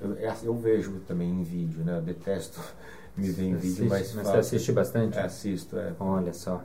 eu, 0.00 0.16
é- 0.18 0.36
eu 0.42 0.54
vejo 0.56 1.00
também 1.06 1.30
em 1.30 1.42
vídeo, 1.44 1.84
né? 1.84 1.98
Eu 1.98 2.02
detesto 2.02 2.60
me 3.16 3.30
ver 3.30 3.44
em 3.44 3.56
vídeo, 3.56 3.86
mas, 3.88 4.12
mas 4.14 4.26
você 4.26 4.36
assiste 4.36 4.72
bastante? 4.72 5.16
É, 5.18 5.22
assisto, 5.22 5.78
é. 5.78 5.94
Olha 6.00 6.32
só. 6.32 6.62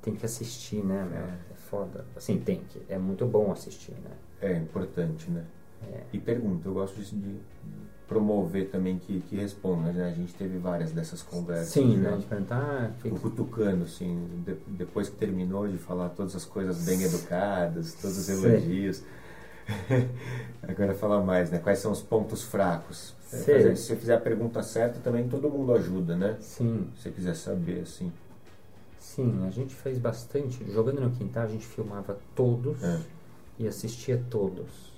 Tem 0.00 0.14
que 0.14 0.24
assistir, 0.24 0.82
né? 0.82 1.06
É. 1.50 1.51
É 1.72 1.76
foda. 1.76 2.04
Assim, 2.16 2.38
tem 2.38 2.60
que. 2.68 2.82
É 2.88 2.98
muito 2.98 3.24
bom 3.26 3.50
assistir, 3.50 3.92
né? 3.92 4.10
É 4.40 4.56
importante, 4.56 5.30
né? 5.30 5.44
É. 5.92 6.00
E 6.12 6.18
pergunta, 6.18 6.68
eu 6.68 6.74
gosto 6.74 6.96
disso 6.96 7.16
de 7.16 7.36
promover 8.06 8.68
também 8.68 8.98
que, 8.98 9.20
que 9.22 9.36
respondam, 9.36 9.92
né? 9.92 10.04
A 10.04 10.10
gente 10.14 10.34
teve 10.34 10.58
várias 10.58 10.92
dessas 10.92 11.22
conversas. 11.22 11.68
Sim, 11.68 12.00
já. 12.02 12.10
né? 12.10 12.16
De 12.18 12.26
perguntar, 12.26 12.56
ah, 12.60 12.90
fica- 13.00 13.18
cutucando, 13.18 13.84
assim, 13.84 14.28
de- 14.44 14.56
depois 14.66 15.08
que 15.08 15.16
terminou 15.16 15.66
de 15.66 15.78
falar 15.78 16.10
todas 16.10 16.36
as 16.36 16.44
coisas 16.44 16.84
bem 16.84 17.02
educadas, 17.02 17.94
todos 17.94 18.18
os 18.18 18.28
elogios. 18.28 19.02
Agora 20.66 20.94
fala 20.94 21.22
mais, 21.22 21.50
né? 21.50 21.58
Quais 21.58 21.78
são 21.78 21.90
os 21.92 22.02
pontos 22.02 22.42
fracos? 22.42 23.14
Fazer- 23.28 23.76
se 23.76 23.84
você 23.86 23.96
fizer 23.96 24.14
a 24.14 24.20
pergunta 24.20 24.62
certa, 24.62 25.00
também 25.00 25.26
todo 25.28 25.48
mundo 25.48 25.72
ajuda, 25.72 26.14
né? 26.16 26.36
Sim, 26.40 26.88
Se 26.96 27.02
você 27.04 27.10
quiser 27.10 27.34
saber, 27.34 27.80
assim. 27.80 28.12
Sim, 29.14 29.44
a 29.46 29.50
gente 29.50 29.74
fez 29.74 29.98
bastante. 29.98 30.64
Jogando 30.70 31.00
no 31.00 31.10
quintal, 31.10 31.44
a 31.44 31.48
gente 31.48 31.66
filmava 31.66 32.18
todos 32.34 32.82
É. 32.82 32.98
e 33.58 33.66
assistia 33.68 34.20
todos. 34.30 34.92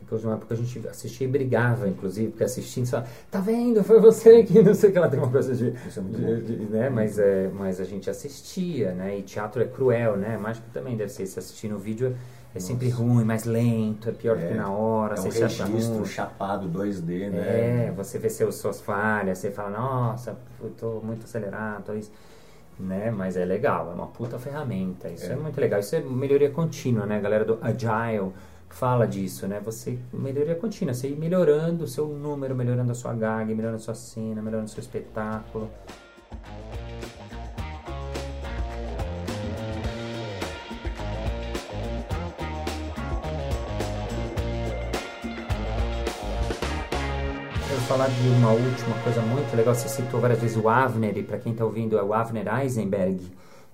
Depois 0.00 0.20
de 0.20 0.26
uma 0.26 0.34
época 0.34 0.52
a 0.54 0.56
gente 0.56 0.88
assistia 0.88 1.26
e 1.28 1.30
brigava, 1.30 1.88
inclusive, 1.88 2.30
porque 2.30 2.42
assistindo 2.42 2.86
só, 2.86 3.04
tá 3.30 3.38
vendo, 3.40 3.84
foi 3.84 4.00
você 4.00 4.42
que 4.42 4.60
não 4.60 4.74
sei 4.74 4.90
o 4.90 4.92
que 4.92 4.98
ela 4.98 5.08
tem 5.08 5.18
uma 5.20 5.30
coisa 5.30 5.54
de. 5.54 5.68
Isso 5.86 6.00
é 6.00 6.02
muito 6.02 6.16
de- 6.44 6.56
de- 6.56 6.64
né? 6.64 6.90
mas, 6.90 7.18
é, 7.20 7.48
mas 7.54 7.80
a 7.80 7.84
gente 7.84 8.10
assistia, 8.10 8.92
né? 8.94 9.18
E 9.18 9.22
teatro 9.22 9.62
é 9.62 9.64
cruel, 9.64 10.16
né? 10.16 10.36
Mágico 10.36 10.66
também 10.72 10.96
deve 10.96 11.12
ser. 11.12 11.24
Se 11.26 11.38
assistir 11.38 11.68
no 11.68 11.78
vídeo 11.78 12.16
é 12.52 12.58
sempre 12.58 12.88
ruim, 12.90 13.24
mais 13.24 13.44
lento, 13.44 14.08
é 14.08 14.12
pior 14.12 14.36
do 14.36 14.40
que 14.44 14.52
É, 14.52 14.56
na 14.56 14.70
hora, 14.70 15.14
É 15.14 15.20
um 15.20 15.22
você 15.30 15.42
registro 15.44 15.98
ruim. 15.98 16.04
chapado 16.06 16.68
2D, 16.68 17.30
né? 17.30 17.86
É, 17.86 17.92
você 17.96 18.18
vê 18.18 18.28
seus, 18.28 18.56
suas 18.56 18.80
falhas, 18.80 19.38
você 19.38 19.52
fala, 19.52 19.70
nossa, 19.70 20.36
eu 20.60 20.70
tô 20.70 21.00
muito 21.00 21.24
acelerado, 21.26 21.84
tô 21.84 21.94
isso. 21.94 22.10
Né? 22.78 23.10
Mas 23.10 23.36
é 23.36 23.44
legal, 23.44 23.90
é 23.90 23.94
uma 23.94 24.08
puta 24.08 24.38
ferramenta. 24.38 25.08
Isso 25.08 25.26
é. 25.26 25.32
É. 25.32 25.36
muito 25.36 25.60
legal. 25.60 25.78
Isso 25.80 25.94
é 25.94 26.00
melhoria 26.00 26.50
contínua, 26.50 27.06
né? 27.06 27.16
A 27.16 27.20
galera 27.20 27.44
do 27.44 27.58
Agile 27.60 28.32
fala 28.68 29.06
disso, 29.06 29.46
né? 29.46 29.60
Você, 29.64 29.98
melhoria 30.12 30.54
contínua, 30.54 30.94
você 30.94 31.08
ir 31.08 31.16
melhorando 31.16 31.84
o 31.84 31.88
seu 31.88 32.08
número, 32.08 32.54
melhorando 32.54 32.90
a 32.90 32.94
sua 32.94 33.12
gag, 33.12 33.54
melhorando 33.54 33.76
a 33.76 33.84
sua 33.84 33.94
cena, 33.94 34.42
melhorando 34.42 34.66
o 34.66 34.70
seu 34.70 34.80
espetáculo. 34.80 35.70
Falar 47.92 48.08
de 48.08 48.26
uma 48.26 48.52
última 48.52 48.96
coisa 49.04 49.20
muito 49.20 49.54
legal. 49.54 49.74
Você 49.74 49.86
citou 49.86 50.18
várias 50.18 50.40
vezes 50.40 50.56
o 50.56 50.66
Avner, 50.66 51.18
e 51.18 51.22
para 51.22 51.36
quem 51.36 51.52
está 51.52 51.62
ouvindo, 51.62 51.98
é 51.98 52.02
o 52.02 52.14
Avner 52.14 52.46
Eisenberg, 52.60 53.20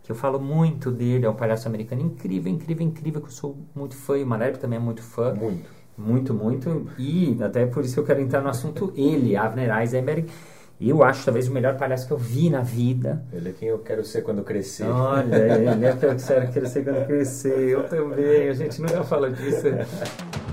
que 0.03 0.11
eu 0.11 0.17
falo 0.17 0.41
muito 0.41 0.91
dele, 0.91 1.25
é 1.25 1.31
um 1.31 1.37
palhaço 1.37 1.69
americano 1.69 2.03
incrível, 2.03 2.53
incrível, 2.53 2.85
incrível, 2.85 3.21
que 3.21 3.29
eu 3.29 3.33
sou 3.33 3.57
muito 3.77 3.95
fã, 3.95 4.19
e 4.19 4.25
o 4.25 4.27
Manelli 4.27 4.59
também 4.59 4.77
é 4.77 4.83
muito 4.83 5.05
fã. 5.05 5.33
Muito. 5.33 5.71
Muito, 5.97 6.35
muito. 6.35 6.89
E 6.99 7.37
até 7.41 7.65
por 7.67 7.85
isso 7.85 7.95
que 7.95 8.01
eu 8.01 8.05
quero 8.05 8.21
entrar 8.21 8.41
no 8.41 8.49
assunto 8.49 8.93
ele, 8.97 9.37
Avner 9.37 9.71
Eisenberg. 9.79 10.27
Eu 10.81 11.05
acho 11.05 11.25
talvez 11.25 11.47
o 11.47 11.53
melhor 11.53 11.77
palhaço 11.77 12.07
que 12.09 12.13
eu 12.13 12.19
vi 12.19 12.51
na 12.51 12.61
vida. 12.61 13.25
Ele 13.33 13.51
é 13.51 13.53
quem 13.53 13.69
eu 13.69 13.79
quero 13.79 14.05
ser 14.05 14.23
quando 14.23 14.43
crescer. 14.43 14.89
Olha, 14.89 15.37
ele 15.37 15.69
é 15.87 15.93
que 15.93 16.07
eu 16.07 16.17
quero 16.17 16.53
crescer 16.53 16.83
quando 16.83 17.07
crescer. 17.07 17.69
Eu 17.69 17.85
também. 17.85 18.49
A 18.49 18.53
gente 18.53 18.81
nunca 18.81 19.05
fala 19.05 19.31
disso. 19.31 19.67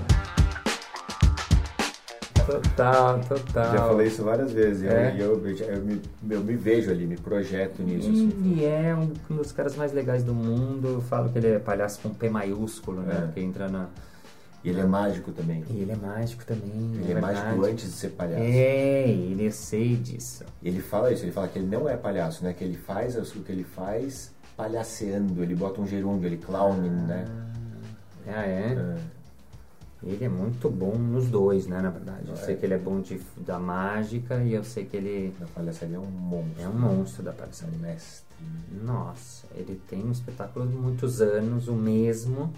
Total, 2.46 3.20
total. 3.20 3.72
Já 3.72 3.88
falei 3.88 4.06
isso 4.06 4.22
várias 4.22 4.52
vezes. 4.52 4.84
É? 4.84 5.16
Eu, 5.18 5.44
eu, 5.44 5.48
eu, 5.48 5.66
eu 5.66 5.82
me, 5.82 6.00
eu 6.30 6.40
me 6.40 6.54
vejo 6.54 6.90
ali, 6.90 7.04
me 7.04 7.16
projeto 7.16 7.82
nisso. 7.82 8.08
assim. 8.08 8.28
Ele 8.28 8.64
é 8.64 8.94
um, 8.94 9.12
dos 9.36 9.50
caras 9.50 9.74
mais 9.74 9.92
legais 9.92 10.22
do 10.22 10.32
mundo. 10.32 10.86
Eu 10.88 11.00
falo 11.00 11.28
que 11.28 11.38
ele 11.38 11.48
é 11.48 11.58
palhaço 11.58 12.00
com 12.00 12.10
P 12.10 12.30
maiúsculo, 12.30 13.02
né? 13.02 13.14
É. 13.18 13.20
Porque 13.26 13.40
entra 13.40 13.68
na. 13.68 13.88
E 14.62 14.70
ele 14.70 14.80
é 14.80 14.84
mágico 14.84 15.32
também. 15.32 15.64
E 15.70 15.80
ele 15.80 15.92
é 15.92 15.96
mágico 15.96 16.44
também. 16.44 16.92
Ele 16.94 17.10
é, 17.10 17.14
verdade. 17.14 17.40
mágico 17.40 17.64
antes 17.66 17.84
de 17.84 17.92
ser 17.92 18.08
palhaço. 18.10 18.42
É, 18.42 19.08
ele 19.08 19.46
eu 19.46 19.52
sei 19.52 19.96
disso. 19.96 20.44
Ele 20.62 20.80
fala 20.80 21.12
isso, 21.12 21.24
ele 21.24 21.32
fala 21.32 21.48
que 21.48 21.58
ele 21.58 21.68
não 21.68 21.88
é 21.88 21.96
palhaço, 21.96 22.44
né? 22.44 22.52
Que 22.52 22.64
ele 22.64 22.76
faz 22.76 23.16
o 23.16 23.40
que 23.40 23.52
ele 23.52 23.64
faz 23.64 24.32
palhaceando. 24.56 25.42
Ele 25.42 25.54
bota 25.54 25.80
um 25.80 25.86
gerúndio, 25.86 26.28
ele 26.28 26.38
clown, 26.38 26.74
né? 26.74 27.24
Ah, 28.26 28.44
é? 28.44 28.72
É. 28.72 29.15
Ele 30.02 30.24
é 30.24 30.28
muito 30.28 30.68
bom 30.70 30.94
nos 30.96 31.26
dois, 31.28 31.66
né? 31.66 31.80
Na 31.80 31.90
verdade. 31.90 32.28
Eu 32.28 32.34
É. 32.34 32.36
sei 32.36 32.56
que 32.56 32.64
ele 32.66 32.74
é 32.74 32.78
bom 32.78 33.00
de, 33.00 33.20
da 33.38 33.58
mágica 33.58 34.36
e 34.42 34.52
eu 34.54 34.62
sei 34.62 34.84
que 34.84 34.96
ele 34.96 35.34
Na 35.40 35.46
palhaçaria 35.46 35.96
é 35.96 35.98
um 35.98 36.04
monstro. 36.04 36.62
é 36.62 36.68
um 36.68 36.78
monstro 36.78 37.22
da 37.22 37.32
palhaçaria. 37.32 37.78
mestre. 37.78 38.24
Nossa, 38.84 39.46
ele 39.54 39.80
tem 39.88 40.04
um 40.04 40.12
espetáculo 40.12 40.66
de 40.66 40.76
muitos 40.76 41.20
anos, 41.22 41.68
o 41.68 41.74
mesmo. 41.74 42.52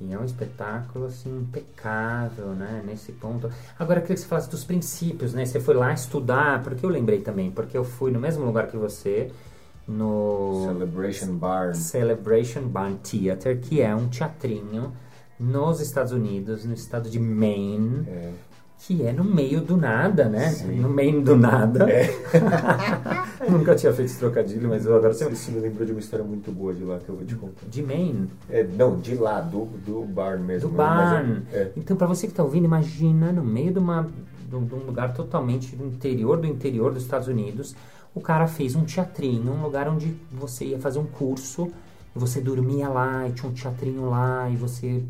E 0.00 0.12
é 0.12 0.18
um 0.18 0.24
espetáculo, 0.24 1.06
assim, 1.06 1.40
impecável, 1.40 2.48
né? 2.50 2.84
Nesse 2.86 3.10
ponto. 3.12 3.50
Agora, 3.76 3.98
eu 3.98 4.02
queria 4.02 4.14
que 4.16 4.22
você 4.22 4.28
falasse 4.28 4.48
dos 4.50 4.62
princípios, 4.62 5.32
né? 5.34 5.44
Você 5.44 5.58
foi 5.58 5.74
lá 5.74 5.92
estudar, 5.92 6.62
porque 6.62 6.84
eu 6.86 6.90
lembrei 6.90 7.20
também, 7.20 7.50
porque 7.50 7.76
eu 7.76 7.82
fui 7.82 8.12
no 8.12 8.20
mesmo 8.20 8.44
lugar 8.44 8.68
que 8.68 8.76
você, 8.76 9.32
no 9.88 10.66
Celebration 10.66 11.34
Bar. 11.36 11.74
Celebration 11.74 12.68
Barn 12.68 12.96
Theater, 12.98 13.58
que 13.60 13.80
é 13.80 13.92
um 13.94 14.08
teatrinho 14.08 14.92
nos 15.38 15.80
Estados 15.80 16.12
Unidos, 16.12 16.64
no 16.64 16.74
estado 16.74 17.08
de 17.08 17.18
Maine, 17.18 18.04
É. 18.08 18.30
que 18.78 19.02
é 19.04 19.12
no 19.12 19.24
meio 19.24 19.60
do 19.60 19.76
nada, 19.76 20.28
né? 20.28 20.48
Sim. 20.50 20.80
No 20.80 20.88
meio 20.88 21.20
do 21.20 21.36
nada. 21.36 21.86
Nunca 23.48 23.74
tinha 23.74 23.92
feito 23.92 24.08
esse 24.10 24.18
trocadilho, 24.18 24.68
mas 24.68 24.84
eu 24.84 24.94
agora 24.94 25.12
Isso, 25.12 25.24
sei. 25.24 25.32
isso 25.32 25.52
me 25.52 25.60
lembrou 25.60 25.86
de 25.86 25.92
uma 25.92 26.00
história 26.00 26.24
muito 26.24 26.50
boa 26.50 26.74
de 26.74 26.84
lá 26.84 26.98
que 26.98 27.08
eu 27.08 27.16
vou 27.16 27.24
te 27.24 27.34
contar. 27.34 27.66
De 27.68 27.82
Maine. 27.82 28.28
É, 28.50 28.64
não, 28.64 28.96
de 28.98 29.14
lá, 29.14 29.40
do, 29.40 29.64
do 29.86 30.02
bar 30.04 30.38
mesmo. 30.38 30.68
Do 30.70 30.76
mas 30.76 31.10
barn. 31.10 31.42
é- 31.52 31.56
é. 31.58 31.72
Então, 31.76 31.96
para 31.96 32.06
você 32.06 32.26
que 32.26 32.32
está 32.32 32.42
ouvindo, 32.42 32.64
imagina 32.64 33.32
no 33.32 33.44
meio 33.44 33.72
de, 33.72 33.78
uma, 33.78 34.08
de 34.48 34.54
um 34.56 34.60
lugar 34.86 35.14
totalmente 35.14 35.74
do 35.76 35.86
interior 35.86 36.38
do 36.38 36.46
interior 36.46 36.92
dos 36.92 37.02
Estados 37.04 37.28
Unidos, 37.28 37.74
o 38.14 38.20
cara 38.20 38.46
fez 38.46 38.74
um 38.74 38.84
teatrinho, 38.84 39.52
um 39.52 39.62
lugar 39.62 39.88
onde 39.88 40.16
você 40.32 40.64
ia 40.66 40.78
fazer 40.78 40.98
um 40.98 41.04
curso 41.06 41.70
você 42.14 42.40
dormia 42.40 42.88
lá 42.88 43.28
e 43.28 43.32
tinha 43.32 43.50
um 43.50 43.54
teatrinho 43.54 44.08
lá 44.08 44.48
e 44.48 44.56
você 44.56 45.02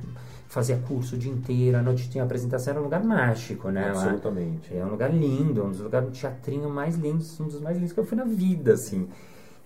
fazia 0.49 0.79
curso 0.89 1.15
o 1.15 1.19
dia 1.19 1.31
inteiro, 1.31 1.77
à 1.77 1.83
noite 1.83 2.09
tinha 2.09 2.25
apresentação, 2.25 2.73
era 2.73 2.81
um 2.81 2.85
lugar 2.85 3.05
mágico, 3.05 3.71
né? 3.71 3.93
lá. 3.93 4.03
Absolutamente. 4.03 4.75
É 4.75 4.85
um 4.85 4.91
lugar 4.91 5.13
lindo, 5.13 5.65
um 5.65 5.71
dos 5.71 5.81
lugares, 5.81 6.09
um 6.09 6.13
teatrinho 6.13 6.71
mais 6.71 6.97
lindos, 6.97 7.39
um 7.39 7.47
dos 7.47 7.61
mais 7.61 7.77
lindos 7.77 7.93
que 7.93 8.01
eu 8.01 8.05
fui 8.05 8.17
na 8.17 8.25
vida, 8.25 8.73
assim. 8.73 9.09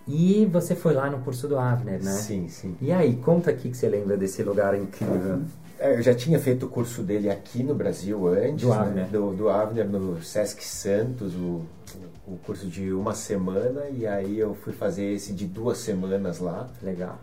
E 0.06 0.48
você 0.50 0.74
foi 0.74 0.94
lá 0.94 1.08
no 1.08 1.18
curso 1.18 1.46
do 1.46 1.56
Avner, 1.56 2.02
né? 2.02 2.10
Sim, 2.10 2.48
sim. 2.48 2.76
E 2.80 2.90
aí, 2.90 3.14
conta 3.16 3.50
aqui 3.50 3.70
que 3.70 3.76
você 3.76 3.88
lembra 3.88 4.16
desse 4.16 4.42
lugar 4.42 4.74
incrível. 4.74 5.42
É, 5.82 5.94
eu 5.98 6.02
já 6.02 6.14
tinha 6.14 6.38
feito 6.38 6.66
o 6.66 6.68
curso 6.68 7.02
dele 7.02 7.28
aqui 7.28 7.62
no 7.64 7.74
Brasil 7.74 8.28
antes, 8.28 8.62
Do 8.64 8.68
né? 8.70 8.76
Avner. 8.76 9.06
do, 9.08 9.34
do 9.34 9.48
Avner 9.48 9.88
no 9.88 10.22
Sesc 10.22 10.64
Santos, 10.64 11.34
o, 11.34 11.62
o 12.26 12.36
curso 12.46 12.66
de 12.66 12.92
uma 12.92 13.14
semana, 13.14 13.82
e 13.90 14.06
aí 14.06 14.38
eu 14.38 14.54
fui 14.54 14.72
fazer 14.72 15.12
esse 15.12 15.32
de 15.32 15.44
duas 15.44 15.78
semanas 15.78 16.38
lá. 16.38 16.68
Legal. 16.80 17.18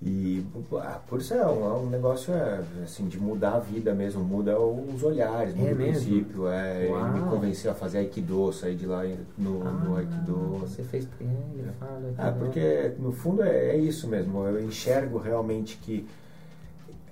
E 0.00 0.42
ah, 0.74 1.00
por 1.08 1.20
isso 1.20 1.34
é 1.34 1.44
um, 1.44 1.64
é 1.64 1.74
um 1.74 1.86
negócio 1.90 2.32
é, 2.32 2.60
assim, 2.84 3.08
de 3.08 3.18
mudar 3.18 3.56
a 3.56 3.58
vida 3.58 3.92
mesmo, 3.92 4.22
muda 4.22 4.58
os 4.58 5.02
olhares, 5.02 5.54
muda 5.54 5.70
É 5.70 5.72
o 5.72 5.76
princípio. 5.76 6.48
É, 6.48 6.84
ele 6.84 7.20
me 7.20 7.28
convenceu 7.28 7.72
a 7.72 7.74
fazer 7.74 7.98
Aikido, 7.98 8.52
sair 8.52 8.76
de 8.76 8.86
lá 8.86 9.02
no, 9.36 9.64
no 9.64 9.96
Ah, 9.96 9.98
Aikido. 9.98 10.34
Você 10.60 10.82
fez. 10.84 11.04
É, 11.20 11.24
ele 11.24 11.70
fala. 11.80 12.14
Ah, 12.16 12.30
porque 12.30 12.92
no 12.98 13.10
fundo 13.12 13.42
é, 13.42 13.70
é 13.70 13.76
isso 13.76 14.06
mesmo. 14.06 14.46
Eu 14.46 14.62
enxergo 14.62 15.18
realmente 15.18 15.76
que 15.82 16.06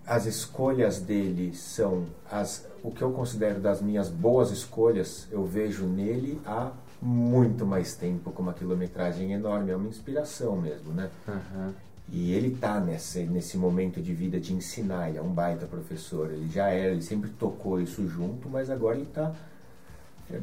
as 0.06 0.26
escolhas 0.26 1.00
dele 1.00 1.54
são 1.54 2.06
as, 2.30 2.64
o 2.82 2.90
que 2.90 3.02
eu 3.02 3.10
considero 3.12 3.60
das 3.60 3.82
minhas 3.82 4.08
boas 4.08 4.50
escolhas. 4.50 5.26
Eu 5.30 5.44
vejo 5.44 5.84
nele 5.84 6.40
há 6.46 6.70
muito 7.02 7.66
mais 7.66 7.94
tempo 7.96 8.30
com 8.30 8.42
uma 8.42 8.54
quilometragem 8.54 9.32
enorme. 9.32 9.72
É 9.72 9.76
uma 9.76 9.88
inspiração 9.88 10.56
mesmo, 10.56 10.92
né? 10.92 11.10
Aham. 11.28 11.74
E 12.08 12.32
ele 12.32 12.56
tá 12.56 12.78
nesse, 12.78 13.24
nesse 13.24 13.58
momento 13.58 14.00
de 14.00 14.14
vida 14.14 14.38
de 14.38 14.54
ensinar, 14.54 15.08
ele 15.08 15.18
é 15.18 15.22
um 15.22 15.32
baita 15.32 15.66
professor. 15.66 16.30
Ele 16.30 16.48
já 16.48 16.68
era, 16.68 16.92
ele 16.92 17.02
sempre 17.02 17.30
tocou 17.30 17.80
isso 17.80 18.06
junto, 18.06 18.48
mas 18.48 18.70
agora 18.70 18.96
ele 18.96 19.06
tá 19.06 19.34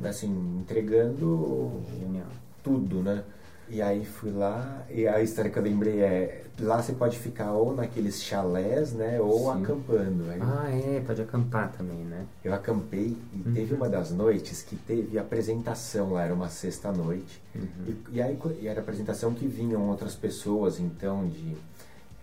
assim, 0.07 0.59
entregando 0.59 1.81
Genial. 1.97 2.27
tudo, 2.61 3.01
né? 3.01 3.23
E 3.73 3.81
aí 3.81 4.05
fui 4.05 4.29
lá, 4.29 4.83
e 4.87 5.07
a 5.07 5.19
história 5.19 5.49
que 5.49 5.57
eu 5.57 5.63
lembrei 5.63 5.99
é, 6.01 6.43
lá 6.59 6.79
você 6.79 6.93
pode 6.93 7.17
ficar 7.17 7.53
ou 7.53 7.75
naqueles 7.75 8.21
chalés, 8.21 8.93
né, 8.93 9.19
ou 9.19 9.51
Sim. 9.51 9.63
acampando. 9.63 10.29
Aí 10.29 10.39
Ah, 10.39 10.69
é, 10.69 10.99
pode 10.99 11.23
acampar 11.23 11.71
também, 11.71 11.97
né? 12.05 12.27
eu 12.43 12.53
acampei 12.53 13.17
e 13.33 13.37
Uhum. 13.47 13.51
teve 13.51 13.73
uma 13.73 13.89
das 13.89 14.11
noites 14.11 14.61
que 14.61 14.75
teve 14.75 15.17
apresentação 15.17 16.13
lá, 16.13 16.23
era 16.23 16.35
uma 16.35 16.49
sexta-noite. 16.49 17.41
Uhum. 17.55 17.65
E, 18.11 18.17
e 18.17 18.21
aí 18.21 18.37
e 18.61 18.67
era 18.67 18.79
apresentação 18.79 19.33
que 19.33 19.47
vinham 19.47 19.89
outras 19.89 20.13
pessoas, 20.13 20.79
então, 20.79 21.25
de 21.27 21.57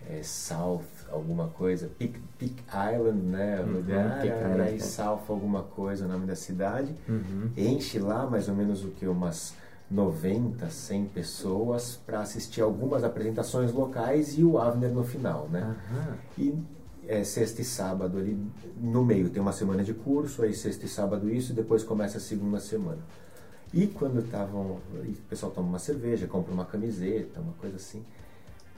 eh, 0.09 0.21
South, 0.23 0.85
alguma 1.11 1.49
coisa, 1.49 1.89
Peak, 1.99 2.17
Peak 2.39 2.55
Island, 2.95 3.23
né, 3.23 3.59
o 3.59 3.65
Uhum, 3.65 3.73
lugar, 3.73 4.25
e 4.25 4.31
aí 4.31 4.75
é. 4.75 4.79
South 4.79 5.23
alguma 5.27 5.63
coisa, 5.63 6.05
o 6.05 6.07
nome 6.07 6.25
da 6.25 6.35
cidade. 6.37 6.95
Uhum. 7.09 7.49
Enche 7.57 7.99
lá 7.99 8.25
mais 8.25 8.47
ou 8.47 8.55
menos 8.55 8.85
o 8.85 8.87
que, 8.91 9.05
umas 9.05 9.53
90, 9.91 10.69
100 10.69 11.05
pessoas 11.07 11.99
para 12.05 12.21
assistir 12.21 12.61
algumas 12.61 13.03
apresentações 13.03 13.73
locais 13.73 14.37
e 14.37 14.43
o 14.43 14.57
Avner 14.57 14.91
no 14.91 15.03
final, 15.03 15.47
né? 15.51 15.75
Aham. 15.91 16.17
E 16.37 16.55
é, 17.07 17.23
sexta 17.23 17.61
e 17.61 17.65
sábado 17.65 18.17
ali 18.17 18.39
no 18.79 19.03
meio 19.03 19.29
tem 19.29 19.41
uma 19.41 19.51
semana 19.51 19.83
de 19.83 19.93
curso, 19.93 20.43
aí 20.43 20.53
sexta 20.53 20.85
e 20.85 20.89
sábado 20.89 21.29
isso, 21.29 21.51
e 21.51 21.55
depois 21.55 21.83
começa 21.83 22.17
a 22.17 22.21
segunda 22.21 22.59
semana. 22.59 22.99
E 23.73 23.87
quando 23.87 24.19
estavam, 24.19 24.77
o 24.93 25.13
pessoal 25.29 25.51
toma 25.51 25.67
uma 25.67 25.79
cerveja, 25.79 26.25
compra 26.27 26.53
uma 26.53 26.65
camiseta, 26.65 27.39
uma 27.41 27.53
coisa 27.53 27.75
assim. 27.75 28.01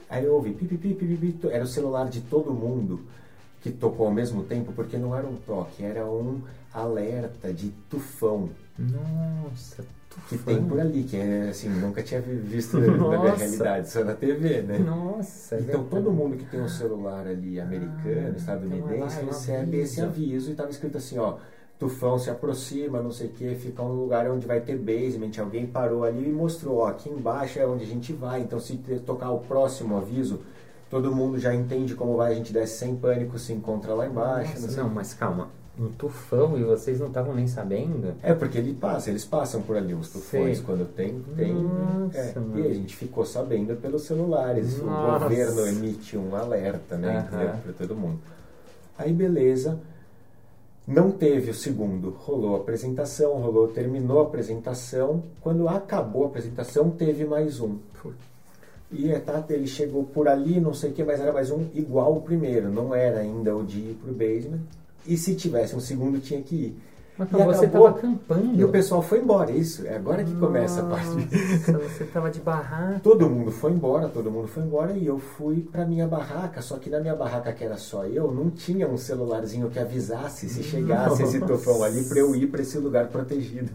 Aí 0.08 0.24
eu 0.24 0.34
ouvi 0.34 0.52
pipi, 0.52 0.76
pipi, 0.76 1.04
pipi, 1.06 1.32
to- 1.32 1.50
era 1.50 1.64
o 1.64 1.66
celular 1.66 2.08
de 2.08 2.20
todo 2.22 2.52
mundo 2.52 3.00
que 3.60 3.70
tocou 3.70 4.06
ao 4.06 4.12
mesmo 4.12 4.42
tempo, 4.44 4.72
porque 4.72 4.96
não 4.98 5.14
era 5.16 5.26
um 5.26 5.36
toque, 5.36 5.82
era 5.84 6.04
um 6.06 6.42
alerta 6.72 7.52
de 7.52 7.70
tufão 7.88 8.50
Nossa, 8.78 9.84
que 10.22 10.38
tem 10.38 10.64
por 10.64 10.80
ali, 10.80 11.04
que 11.04 11.16
é 11.16 11.48
assim, 11.50 11.68
nunca 11.68 12.02
tinha 12.02 12.20
visto 12.20 12.78
na 13.08 13.18
minha 13.18 13.32
Nossa. 13.32 13.36
realidade, 13.36 13.88
só 13.90 14.04
na 14.04 14.14
TV, 14.14 14.62
né? 14.62 14.78
Nossa, 14.78 15.56
é 15.56 15.60
Então 15.60 15.84
verdade. 15.84 15.90
todo 15.90 16.12
mundo 16.12 16.36
que 16.36 16.44
tem 16.44 16.60
um 16.60 16.68
celular 16.68 17.26
ali 17.26 17.60
americano, 17.60 18.34
Ah, 18.34 18.36
estadunidense, 18.36 19.16
então 19.16 19.18
é 19.18 19.22
é 19.22 19.24
um 19.24 19.26
recebe 19.26 19.78
esse 19.78 20.00
aviso. 20.00 20.48
e 20.48 20.52
estava 20.52 20.70
escrito 20.70 20.96
assim, 20.98 21.18
ó, 21.18 21.38
tufão 21.78 22.18
se 22.18 22.30
aproxima, 22.30 23.02
não 23.02 23.10
sei 23.12 23.28
o 23.28 23.30
que, 23.30 23.54
fica 23.56 23.82
um 23.82 23.92
lugar 23.92 24.30
onde 24.30 24.46
vai 24.46 24.60
ter 24.60 24.76
basement, 24.78 25.30
alguém 25.40 25.66
parou 25.66 26.04
ali 26.04 26.28
e 26.28 26.32
mostrou, 26.32 26.78
ó, 26.78 26.86
aqui 26.88 27.08
embaixo 27.10 27.58
é 27.58 27.66
onde 27.66 27.84
a 27.84 27.86
gente 27.86 28.12
vai, 28.12 28.40
então 28.42 28.58
se 28.60 28.76
tocar 29.04 29.30
o 29.30 29.40
próximo 29.40 29.96
aviso, 29.96 30.40
todo 30.90 31.14
mundo 31.14 31.38
já 31.38 31.54
entende 31.54 31.94
como 31.94 32.16
vai, 32.16 32.32
a 32.32 32.34
gente 32.36 32.52
desce 32.52 32.78
sem 32.78 32.96
pânico, 32.96 33.38
se 33.38 33.52
encontra 33.52 33.94
lá 33.94 34.06
embaixo, 34.06 34.60
Nossa, 34.60 34.76
não 34.76 34.88
não, 34.88 34.94
mas 34.94 35.14
calma. 35.14 35.48
Um 35.78 35.88
tufão 35.88 36.56
e 36.56 36.62
vocês 36.62 37.00
não 37.00 37.08
estavam 37.08 37.34
nem 37.34 37.48
sabendo? 37.48 38.14
É 38.22 38.32
porque 38.32 38.58
ele 38.58 38.74
passa, 38.74 39.10
eles 39.10 39.24
passam 39.24 39.60
por 39.60 39.76
ali 39.76 39.92
os 39.92 40.08
tufões 40.08 40.58
Sei. 40.58 40.66
quando 40.66 40.86
tem, 40.94 41.20
tem. 41.36 41.52
Nossa, 41.52 42.18
é. 42.18 42.34
E 42.54 42.66
a 42.68 42.74
gente 42.74 42.94
ficou 42.94 43.24
sabendo 43.24 43.74
pelos 43.76 44.02
celulares. 44.02 44.78
Nossa. 44.78 45.26
O 45.26 45.28
governo 45.28 45.66
emite 45.66 46.16
um 46.16 46.36
alerta, 46.36 46.96
né? 46.96 47.26
Entendeu? 47.26 47.54
Pra 47.62 47.72
todo 47.72 47.96
mundo. 47.96 48.20
Aí 48.96 49.12
beleza. 49.12 49.80
Não 50.86 51.10
teve 51.10 51.50
o 51.50 51.54
segundo. 51.54 52.10
Rolou 52.10 52.54
a 52.54 52.58
apresentação, 52.58 53.32
rolou, 53.40 53.68
terminou 53.68 54.20
a 54.20 54.24
apresentação. 54.24 55.24
Quando 55.40 55.66
acabou 55.66 56.24
a 56.24 56.26
apresentação, 56.26 56.90
teve 56.90 57.24
mais 57.24 57.58
um. 57.58 57.78
E 58.92 59.10
é, 59.10 59.18
tá, 59.18 59.44
ele 59.48 59.66
chegou 59.66 60.04
por 60.04 60.28
ali, 60.28 60.60
não 60.60 60.72
sei 60.72 60.90
o 60.90 60.92
que, 60.92 61.02
mas 61.02 61.18
era 61.18 61.32
mais 61.32 61.50
um 61.50 61.66
igual 61.74 62.16
o 62.16 62.20
primeiro. 62.20 62.70
Não 62.70 62.94
era 62.94 63.20
ainda 63.20 63.56
o 63.56 63.64
de 63.64 63.78
ir 63.78 63.98
pro 64.00 64.12
basement. 64.12 64.60
E 65.06 65.16
se 65.16 65.34
tivesse 65.34 65.76
um 65.76 65.80
segundo, 65.80 66.18
tinha 66.18 66.42
que 66.42 66.54
ir. 66.54 66.82
Mas 67.16 67.30
E 67.30 67.44
você 67.44 67.66
estava 67.66 67.90
acampando. 67.90 68.58
E 68.58 68.64
o 68.64 68.68
pessoal 68.68 69.00
foi 69.00 69.20
embora, 69.20 69.52
isso. 69.52 69.86
É 69.86 69.94
agora 69.94 70.24
que 70.24 70.34
começa 70.34 70.80
a 70.80 70.84
parte. 70.84 71.14
Nossa, 71.14 71.78
você 71.78 72.04
estava 72.04 72.28
de 72.28 72.40
barraca. 72.40 73.00
Todo 73.02 73.30
mundo 73.30 73.52
foi 73.52 73.70
embora, 73.70 74.08
todo 74.08 74.30
mundo 74.30 74.48
foi 74.48 74.64
embora 74.64 74.92
e 74.92 75.06
eu 75.06 75.18
fui 75.18 75.60
pra 75.60 75.86
minha 75.86 76.08
barraca. 76.08 76.60
Só 76.60 76.76
que 76.76 76.90
na 76.90 76.98
minha 76.98 77.14
barraca, 77.14 77.52
que 77.52 77.62
era 77.62 77.76
só 77.76 78.04
eu, 78.04 78.32
não 78.32 78.50
tinha 78.50 78.88
um 78.88 78.96
celularzinho 78.96 79.70
que 79.70 79.78
avisasse 79.78 80.48
se 80.48 80.62
chegasse 80.64 81.22
esse 81.22 81.38
Nossa. 81.38 81.52
tufão 81.52 81.84
ali 81.84 82.02
pra 82.04 82.18
eu 82.18 82.34
ir 82.34 82.48
pra 82.48 82.62
esse 82.62 82.78
lugar 82.78 83.06
protegido. 83.06 83.70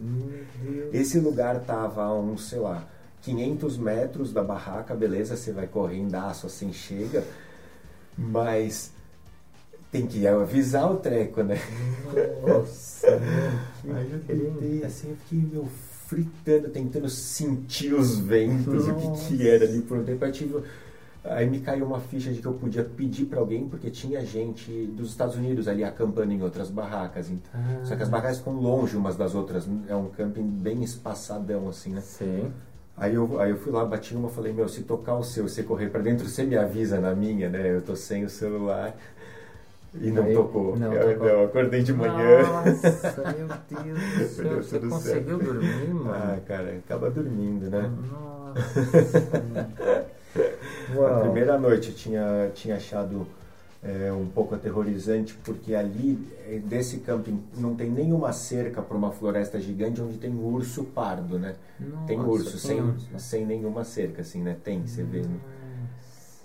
Esse 0.91 1.17
lugar 1.19 1.61
tava 1.61 2.03
a 2.03 2.13
uns, 2.13 2.49
sei 2.49 2.59
lá, 2.59 2.85
500 3.21 3.77
metros 3.77 4.33
da 4.33 4.43
barraca, 4.43 4.93
beleza, 4.93 5.37
você 5.37 5.53
vai 5.53 5.67
correndo, 5.67 6.15
assim 6.15 6.73
chega, 6.73 7.23
mas 8.17 8.91
tem 9.91 10.05
que 10.05 10.27
avisar 10.27 10.91
o 10.91 10.97
treco, 10.97 11.41
né? 11.43 11.57
Nossa, 12.45 13.07
Aí 13.91 14.11
eu 14.11 14.19
tentei 14.19 14.83
assim, 14.83 15.09
eu 15.09 15.15
fiquei 15.15 15.39
meu 15.51 15.67
fritando, 16.07 16.69
tentando 16.69 17.09
sentir 17.09 17.93
os 17.93 18.17
ventos, 18.17 18.87
o 18.87 18.95
que, 18.95 19.37
que 19.37 19.47
era 19.47 19.65
ali 19.65 19.81
por 19.81 19.97
um 19.99 20.03
tempo. 20.03 20.25
Eu 20.25 20.31
tive, 20.31 20.63
aí 21.23 21.47
me 21.49 21.59
caiu 21.59 21.85
uma 21.85 21.99
ficha 21.99 22.31
de 22.31 22.41
que 22.41 22.47
eu 22.47 22.53
podia 22.53 22.83
pedir 22.83 23.25
para 23.25 23.39
alguém, 23.39 23.67
porque 23.69 23.89
tinha 23.91 24.25
gente 24.25 24.71
dos 24.95 25.09
Estados 25.09 25.35
Unidos 25.35 25.67
ali 25.67 25.83
acampando 25.83 26.31
em 26.33 26.41
outras 26.41 26.69
barracas. 26.69 27.29
Então, 27.29 27.51
Ah. 27.53 27.85
Só 27.85 27.95
que 27.95 28.01
as 28.03 28.09
barracas 28.09 28.39
ficam 28.39 28.53
longe 28.53 28.97
umas 28.97 29.15
das 29.15 29.35
outras, 29.35 29.67
é 29.87 29.95
um 29.95 30.09
camping 30.09 30.43
bem 30.47 30.83
espaçadão 30.83 31.69
assim, 31.69 31.91
né? 31.91 32.01
Sim. 32.01 32.51
Aí 32.97 33.15
eu, 33.15 33.39
aí 33.39 33.51
eu 33.51 33.57
fui 33.57 33.71
lá, 33.71 33.85
bati 33.85 34.13
uma, 34.13 34.27
falei, 34.29 34.51
meu, 34.51 34.67
se 34.67 34.81
tocar 34.81 35.15
o 35.15 35.23
seu, 35.23 35.47
você 35.47 35.63
correr 35.63 35.89
pra 35.89 36.01
dentro, 36.01 36.27
você 36.27 36.43
me 36.43 36.57
avisa 36.57 36.99
na 36.99 37.15
minha, 37.15 37.47
né? 37.49 37.75
Eu 37.75 37.81
tô 37.81 37.95
sem 37.95 38.25
o 38.25 38.29
celular. 38.29 38.93
E 39.95 40.11
não 40.11 40.23
Aí, 40.23 40.33
tocou. 40.33 40.75
não 40.77 40.93
eu, 40.93 41.13
tocou. 41.19 41.45
acordei 41.45 41.81
de 41.83 41.93
manhã. 41.93 42.41
Nossa, 42.43 43.23
meu 43.35 43.47
Deus 43.83 43.99
do 43.99 44.27
céu. 44.35 44.49
Deu 44.49 44.63
Você 44.63 44.79
conseguiu 44.79 45.37
certo. 45.39 45.43
dormir, 45.53 45.89
Ah, 45.91 45.93
mano? 45.93 46.41
cara, 46.47 46.75
acaba 46.77 47.09
dormindo, 47.09 47.69
né? 47.69 47.91
Nossa. 48.11 49.79
A 51.07 51.19
primeira 51.21 51.57
noite 51.57 51.89
eu 51.89 51.95
tinha, 51.95 52.51
tinha 52.53 52.75
achado 52.75 53.25
é, 53.83 54.11
um 54.11 54.25
pouco 54.27 54.55
aterrorizante, 54.55 55.33
porque 55.43 55.73
ali, 55.73 56.19
é, 56.47 56.59
desse 56.59 56.97
camping, 56.99 57.41
não 57.57 57.75
tem 57.75 57.89
nenhuma 57.89 58.31
cerca 58.33 58.81
para 58.81 58.97
uma 58.97 59.11
floresta 59.11 59.59
gigante 59.59 60.01
onde 60.01 60.17
tem 60.17 60.33
urso 60.35 60.83
pardo, 60.83 61.37
né? 61.39 61.55
tem 62.05 62.17
Nossa, 62.17 62.29
urso, 62.29 62.51
tem 62.51 62.59
sem, 62.59 62.81
urso. 62.81 63.09
sem 63.17 63.45
nenhuma 63.45 63.83
cerca, 63.83 64.21
assim, 64.21 64.41
né? 64.41 64.55
Tem, 64.63 64.85
você 64.85 65.03
vê. 65.03 65.21
né? 65.21 65.27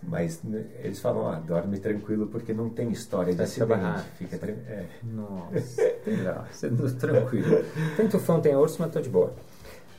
Mas 0.07 0.43
né, 0.43 0.65
eles 0.83 1.01
falam, 1.01 1.29
ah, 1.29 1.37
dorme 1.37 1.79
tranquilo 1.79 2.27
porque 2.27 2.53
não 2.53 2.69
tem 2.69 2.91
história 2.91 3.33
de 3.35 3.39
acidente. 3.43 3.69
Fica 4.19 4.39
tran- 4.39 4.53
é. 4.69 4.85
Nossa, 5.03 5.83
legal. 6.07 6.47
Tranquilo. 6.99 7.65
Tem 7.97 8.09
tufão, 8.09 8.41
tem 8.41 8.55
urso, 8.55 8.77
mas 8.81 8.93
tô 8.93 9.01
de 9.01 9.09
boa. 9.09 9.33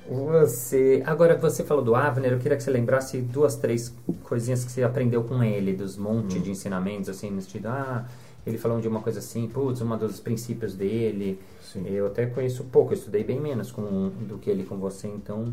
Você. 0.08 1.02
Agora, 1.06 1.36
você 1.36 1.64
falou 1.64 1.84
do 1.84 1.96
Avner, 1.96 2.34
eu 2.34 2.40
queria 2.40 2.56
que 2.56 2.64
você 2.64 2.70
lembrasse 2.70 3.20
duas, 3.22 3.56
três 3.56 3.92
coisinhas 4.24 4.64
que 4.64 4.72
você 4.72 4.84
aprendeu 4.84 5.24
com 5.24 5.44
ele, 5.44 5.74
dos 5.74 5.98
monte 5.98 6.40
de 6.40 6.52
ensinamentos, 6.52 7.10
assim, 7.10 7.32
no 7.32 7.42
sentido, 7.42 7.68
ah, 7.68 8.06
ele 8.46 8.60
falou 8.60 8.80
de 8.80 8.88
uma 8.88 9.02
coisa 9.02 9.18
assim, 9.18 9.48
putz, 9.48 9.82
uma 9.82 9.98
dos 9.98 10.20
princípios 10.20 10.76
dele. 10.76 11.40
Sim. 11.64 11.88
Eu 11.88 12.06
até 12.08 12.28
conheço 12.28 12.64
pouco, 12.66 12.94
eu 12.94 12.98
estudei 12.98 13.24
bem 13.24 13.40
menos 13.42 13.72
com, 13.72 14.10
do 14.28 14.38
que 14.38 14.50
ele 14.50 14.64
com 14.64 14.78
você, 14.78 15.08
então. 15.08 15.52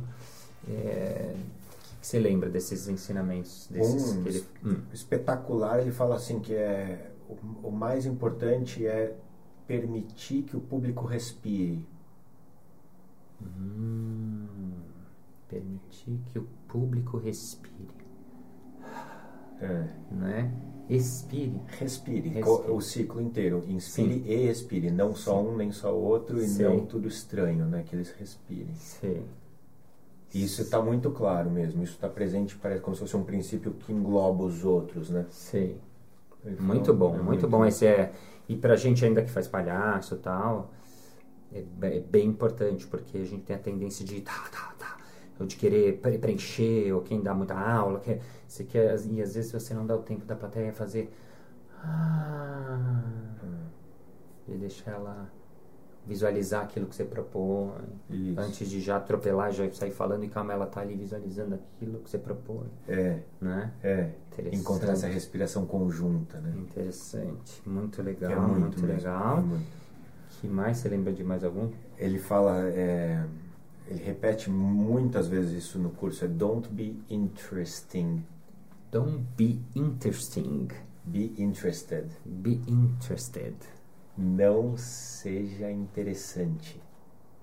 É, 0.69 1.33
que 2.03 2.07
você 2.09 2.19
lembra 2.19 2.51
desses 2.51 2.89
ensinamentos? 2.89 3.69
Desses 3.71 4.13
Um 4.13 4.27
ele, 4.27 4.45
hum, 4.65 4.83
espetacular, 4.93 5.81
ele 5.81 5.91
fala 5.93 6.17
assim 6.17 6.39
que 6.41 6.55
é 6.55 7.11
o, 7.29 7.69
o 7.69 7.71
mais 7.73 8.05
importante 8.05 8.87
é 8.87 9.17
permitir 9.67 10.43
que 10.43 10.57
o 10.57 10.61
público 10.61 11.07
respire. 11.07 11.87
Hum, 13.41 14.47
permitir 15.49 16.19
que 16.27 16.39
o 16.39 16.47
público 16.69 17.17
respire, 17.19 17.89
É. 19.61 19.87
né? 20.11 20.53
Expire. 20.89 21.61
Respire, 21.79 22.29
Respire. 22.29 22.43
co- 22.43 22.73
o 22.75 22.81
ciclo 22.81 23.21
inteiro. 23.21 23.65
Inspire 23.69 24.23
e 24.27 24.49
expire, 24.49 24.91
não 24.91 25.15
só 25.15 25.41
um 25.43 25.57
nem 25.57 25.71
só 25.73 25.97
outro 25.97 26.39
e 26.43 26.47
Sim. 26.49 26.65
não 26.65 26.85
tudo 26.85 27.07
estranho, 27.09 27.65
né? 27.67 27.83
Que 27.85 27.95
eles 27.95 28.11
respirem. 28.13 28.75
Sei. 28.75 29.25
Isso 30.35 30.63
está 30.63 30.81
muito 30.81 31.11
claro 31.11 31.51
mesmo. 31.51 31.83
Isso 31.83 31.93
está 31.95 32.09
presente, 32.09 32.57
parece 32.57 32.81
como 32.81 32.95
se 32.97 33.01
fosse 33.03 33.17
um 33.17 33.25
princípio 33.25 33.73
que 33.73 33.93
engloba 33.93 34.45
os 34.45 34.65
outros, 34.65 35.11
né? 35.11 35.27
Ele 36.45 36.57
fala- 36.57 36.69
Muito 36.69 36.95
bom, 36.95 37.15
é 37.15 37.23
muito, 37.23 37.47
bom. 37.49 37.65
Esse 37.65 37.87
é. 37.87 38.13
E 38.49 38.57
pra 38.57 38.75
gente 38.77 39.05
ainda 39.05 39.23
que 39.23 39.31
faz 39.31 39.47
palhaço 39.47 40.15
e 40.15 40.19
tal, 40.19 40.71
é, 41.53 41.65
é 41.83 42.01
bem 42.01 42.27
importante, 42.29 42.87
porque 42.87 43.19
a 43.19 43.25
gente 43.25 43.43
tem 43.45 43.55
a 43.57 43.59
tendência 43.59 44.05
de 44.05 44.21
tá, 44.23 44.33
tá, 44.51 44.75
tá, 44.79 44.97
ou 45.39 45.47
de 45.47 45.55
querer 45.57 45.99
pre- 46.01 46.19
preencher, 46.19 46.93
ou 46.93 47.03
quem 47.03 47.21
dá 47.23 47.33
muita 47.35 47.55
aula, 47.55 48.01
quer, 48.01 48.21
você 48.49 48.65
quer, 48.65 48.95
e 49.11 49.23
às 49.23 49.35
vezes 49.35 49.53
você 49.53 49.73
não 49.75 49.87
dá 49.87 49.95
o 49.95 50.03
tempo 50.03 50.25
da 50.25 50.35
plateia 50.35 50.73
fazer. 50.73 51.13
Ah, 51.85 53.03
e 54.49 54.53
deixar 54.57 54.93
ela 54.93 55.31
visualizar 56.07 56.65
aquilo 56.65 56.87
que 56.87 56.97
você 56.97 57.05
propõe. 57.05 57.71
Isso. 58.11 58.41
Antes 58.41 58.69
de 58.69 58.81
já 58.81 58.97
atropelar, 58.97 59.53
já 59.53 59.71
sair 59.73 59.93
falando, 59.93 60.25
e 60.25 60.29
calma, 60.29 60.53
ela 60.53 60.67
tá 60.67 60.81
ali 60.81 60.95
visualizando 60.97 61.55
aquilo 61.55 62.01
que 62.01 62.11
você 62.11 62.19
propõe, 62.19 62.67
É, 62.89 63.21
né? 63.41 63.73
é. 63.83 64.11
Encontrar 64.53 64.93
essa 64.93 65.07
respiração 65.07 65.65
conjunta, 65.67 66.41
né? 66.41 66.53
Interessante, 66.57 67.63
muito 67.67 68.03
legal, 68.03 68.33
É 68.33 68.37
muito, 68.37 68.81
mesmo, 68.81 68.97
legal. 68.97 69.39
é 69.39 69.41
muito. 69.43 69.83
Que 70.41 70.47
mais 70.49 70.79
você 70.79 70.89
lembra 70.89 71.13
de 71.13 71.23
mais 71.23 71.45
algum? 71.45 71.71
Ele 71.99 72.19
fala, 72.19 72.67
é, 72.71 73.25
ele 73.87 74.03
repete 74.03 74.51
muitas 74.51 75.29
vezes 75.29 75.53
isso 75.65 75.79
no 75.79 75.91
curso, 75.91 76.25
é 76.25 76.29
don't 76.29 76.69
be 76.69 76.97
interesting, 77.09 78.25
Don't 78.91 79.25
be 79.39 79.59
interesting, 79.75 80.69
be 81.05 81.33
interested. 81.39 82.07
be 82.25 82.61
interested. 82.67 83.55
Não 84.17 84.77
seja 84.77 85.71
interessante, 85.71 86.81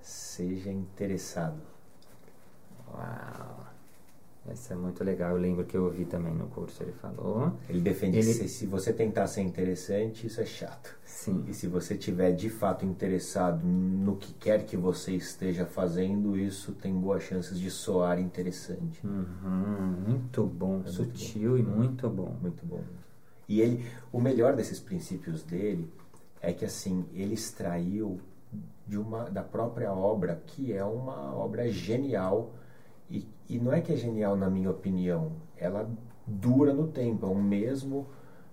seja 0.01 0.71
interessado. 0.71 1.59
Uau, 2.93 3.65
essa 4.47 4.73
é 4.73 4.77
muito 4.77 5.03
legal. 5.03 5.31
Eu 5.31 5.37
lembro 5.37 5.65
que 5.65 5.75
eu 5.75 5.85
ouvi 5.85 6.05
também 6.05 6.33
no 6.33 6.47
curso, 6.47 6.81
ele 6.83 6.91
falou. 6.93 7.53
Ele 7.67 7.81
defende 7.81 8.17
Ele- 8.19 8.33
que 8.33 8.47
se, 8.47 8.65
você 8.67 8.93
tentar 8.93 9.27
ser 9.27 9.41
interessante, 9.41 10.27
isso 10.27 10.39
é 10.41 10.45
chato. 10.45 10.95
Sim, 11.03 11.43
E 11.47 11.53
se 11.53 11.67
você 11.67 11.97
tiver 11.97 12.31
de 12.33 12.49
fato 12.49 12.85
interessado 12.85 13.65
no 13.65 14.15
que 14.15 14.31
quer 14.33 14.65
que 14.65 14.77
você 14.77 15.13
esteja 15.13 15.65
fazendo, 15.65 16.37
isso 16.37 16.71
tem 16.73 16.93
boas 16.93 17.23
chances 17.23 17.59
de 17.59 17.69
soar 17.69 18.19
interessante. 18.19 19.05
Uhum, 19.05 20.03
muito 20.07 20.45
bom, 20.45 20.75
É 20.75 20.77
muito 20.77 20.91
sutil 20.93 21.57
e 21.57 21.63
muito 21.63 22.09
bom. 22.09 22.35
Muito 22.41 22.65
bom. 22.65 22.83
E 23.47 23.59
ele, 23.61 23.83
o 24.11 24.21
melhor 24.21 24.55
desses 24.55 24.79
princípios 24.79 25.43
dele 25.43 25.91
é 26.41 26.53
que 26.53 26.65
assim, 26.65 27.05
ele 27.13 27.33
extraiu 27.33 28.19
de 28.87 28.97
uma 28.97 29.29
da 29.29 29.43
própria 29.43 29.93
obra, 29.93 30.41
que 30.47 30.73
é 30.73 30.83
uma 30.83 31.35
obra 31.35 31.69
genial 31.71 32.51
e, 33.09 33.27
e 33.49 33.59
não 33.59 33.71
é 33.73 33.81
que 33.81 33.93
é 33.93 33.95
genial 33.95 34.35
na 34.35 34.49
minha 34.49 34.71
opinião, 34.71 35.31
ela 35.57 35.89
dura 36.25 36.73
no 36.73 36.87
tempo, 36.87 37.25
é 37.25 37.29
o 37.29 37.35
mesmo 37.35 38.07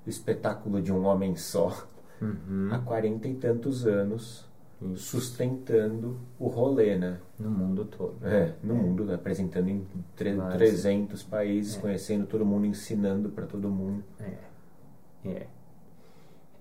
espetáculo 0.07 0.81
de 0.83 0.93
um 0.93 1.05
homem 1.05 1.37
só 1.37 1.87
Uhum, 2.21 2.69
há 2.73 2.79
quarenta 2.79 3.29
e 3.29 3.35
tantos 3.35 3.87
anos 3.87 4.47
sustentando 4.95 6.19
o 6.39 6.49
rolê, 6.49 6.97
né? 6.97 7.19
no 7.39 7.51
mundo 7.51 7.85
todo. 7.85 8.27
É, 8.27 8.55
no 8.63 8.75
mundo, 8.75 9.05
né? 9.05 9.15
apresentando 9.15 9.69
em 9.69 9.87
tre- 10.15 10.35
Vários. 10.35 10.57
300 10.59 11.23
países, 11.23 11.77
É. 11.77 11.81
conhecendo 11.81 12.27
todo 12.27 12.45
mundo, 12.45 12.67
ensinando 12.67 13.29
para 13.31 13.47
todo 13.47 13.69
mundo. 13.69 14.03
É, 14.21 15.29
é. 15.29 15.47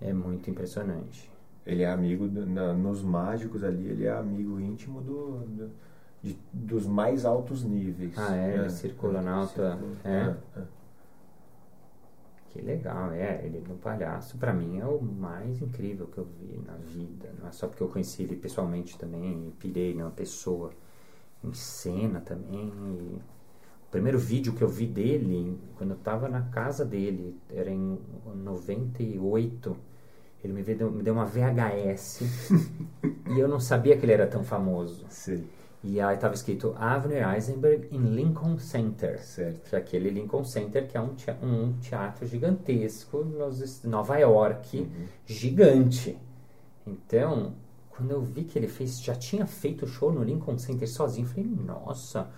É 0.09 0.13
muito 0.13 0.49
impressionante. 0.49 1.31
Ele 1.65 1.81
é 1.83 1.89
amigo, 1.89 2.27
na- 2.27 2.73
nos 2.73 3.01
mágicos 3.01 3.63
ali, 3.63 3.87
ele 3.87 4.05
é 4.05 4.11
amigo 4.11 4.59
íntimo 4.59 5.01
do, 5.01 5.39
do- 5.47 5.71
de- 6.21 6.37
dos 6.53 6.85
mais 6.85 7.25
altos 7.25 7.63
níveis. 7.63 8.13
Ah, 8.17 8.35
é? 8.35 8.55
Ele 8.57 8.69
circula 8.69 9.21
na 9.21 9.33
alta- 9.35 9.71
circula- 9.77 9.97
é? 10.03 10.35
é. 10.59 10.63
Que 12.49 12.61
legal, 12.61 13.11
é. 13.11 13.41
Ele 13.43 13.63
no 13.67 13.75
palhaço, 13.75 14.37
pra 14.37 14.53
mim, 14.53 14.79
é 14.79 14.85
o 14.85 15.01
mais 15.01 15.61
incrível 15.61 16.07
que 16.07 16.17
eu 16.19 16.25
vi 16.39 16.61
na 16.65 16.73
vida. 16.75 17.29
Não 17.39 17.47
é 17.49 17.51
só 17.51 17.67
porque 17.67 17.81
eu 17.83 17.89
conheci 17.89 18.23
ele 18.23 18.35
pessoalmente 18.35 18.97
também, 18.97 19.47
e 19.47 19.51
pirei 19.59 19.93
numa 19.95 20.11
pessoa 20.11 20.71
em 21.43 21.53
cena 21.53 22.21
também. 22.21 22.67
e 22.69 23.19
O 23.87 23.91
primeiro 23.91 24.19
vídeo 24.19 24.53
que 24.53 24.61
eu 24.61 24.67
vi 24.69 24.85
dele, 24.87 25.57
quando 25.77 25.91
eu 25.91 25.97
tava 25.97 26.29
na 26.29 26.41
casa 26.43 26.85
dele, 26.85 27.35
era 27.49 27.69
em 27.71 27.97
98. 28.35 29.75
Ele 30.45 30.53
me 30.53 30.63
deu, 30.63 30.91
me 30.91 31.01
deu 31.03 31.13
uma 31.13 31.25
VHS 31.25 32.21
e 33.35 33.39
eu 33.39 33.47
não 33.47 33.59
sabia 33.59 33.97
que 33.97 34.05
ele 34.05 34.13
era 34.13 34.27
tão 34.27 34.43
famoso. 34.43 35.05
Sim, 35.09 35.43
E 35.83 35.99
aí 35.99 36.17
tava 36.17 36.33
escrito 36.35 36.75
Avner 36.77 37.27
Eisenberg 37.33 37.87
em 37.91 37.99
Lincoln 37.99 38.57
Center. 38.59 39.19
certo. 39.23 39.69
Que 39.69 39.75
é 39.75 39.79
aquele 39.79 40.09
Lincoln 40.09 40.43
Center, 40.43 40.87
que 40.87 40.97
é 40.97 41.01
um 41.01 41.13
teatro, 41.15 41.47
um 41.47 41.73
teatro 41.79 42.25
gigantesco 42.27 43.23
nos 43.23 43.83
Nova 43.83 44.17
York, 44.17 44.79
Uhum. 44.81 44.87
gigante. 45.25 46.17
Então, 46.85 47.53
quando 47.89 48.11
eu 48.11 48.21
vi 48.21 48.43
que 48.43 48.57
ele 48.59 48.67
fez, 48.67 49.01
já 49.01 49.15
tinha 49.15 49.45
feito 49.45 49.87
show 49.87 50.11
no 50.11 50.23
Lincoln 50.23 50.57
Center 50.57 50.87
sozinho, 50.87 51.25
falei, 51.27 51.45
nossa, 51.45 52.29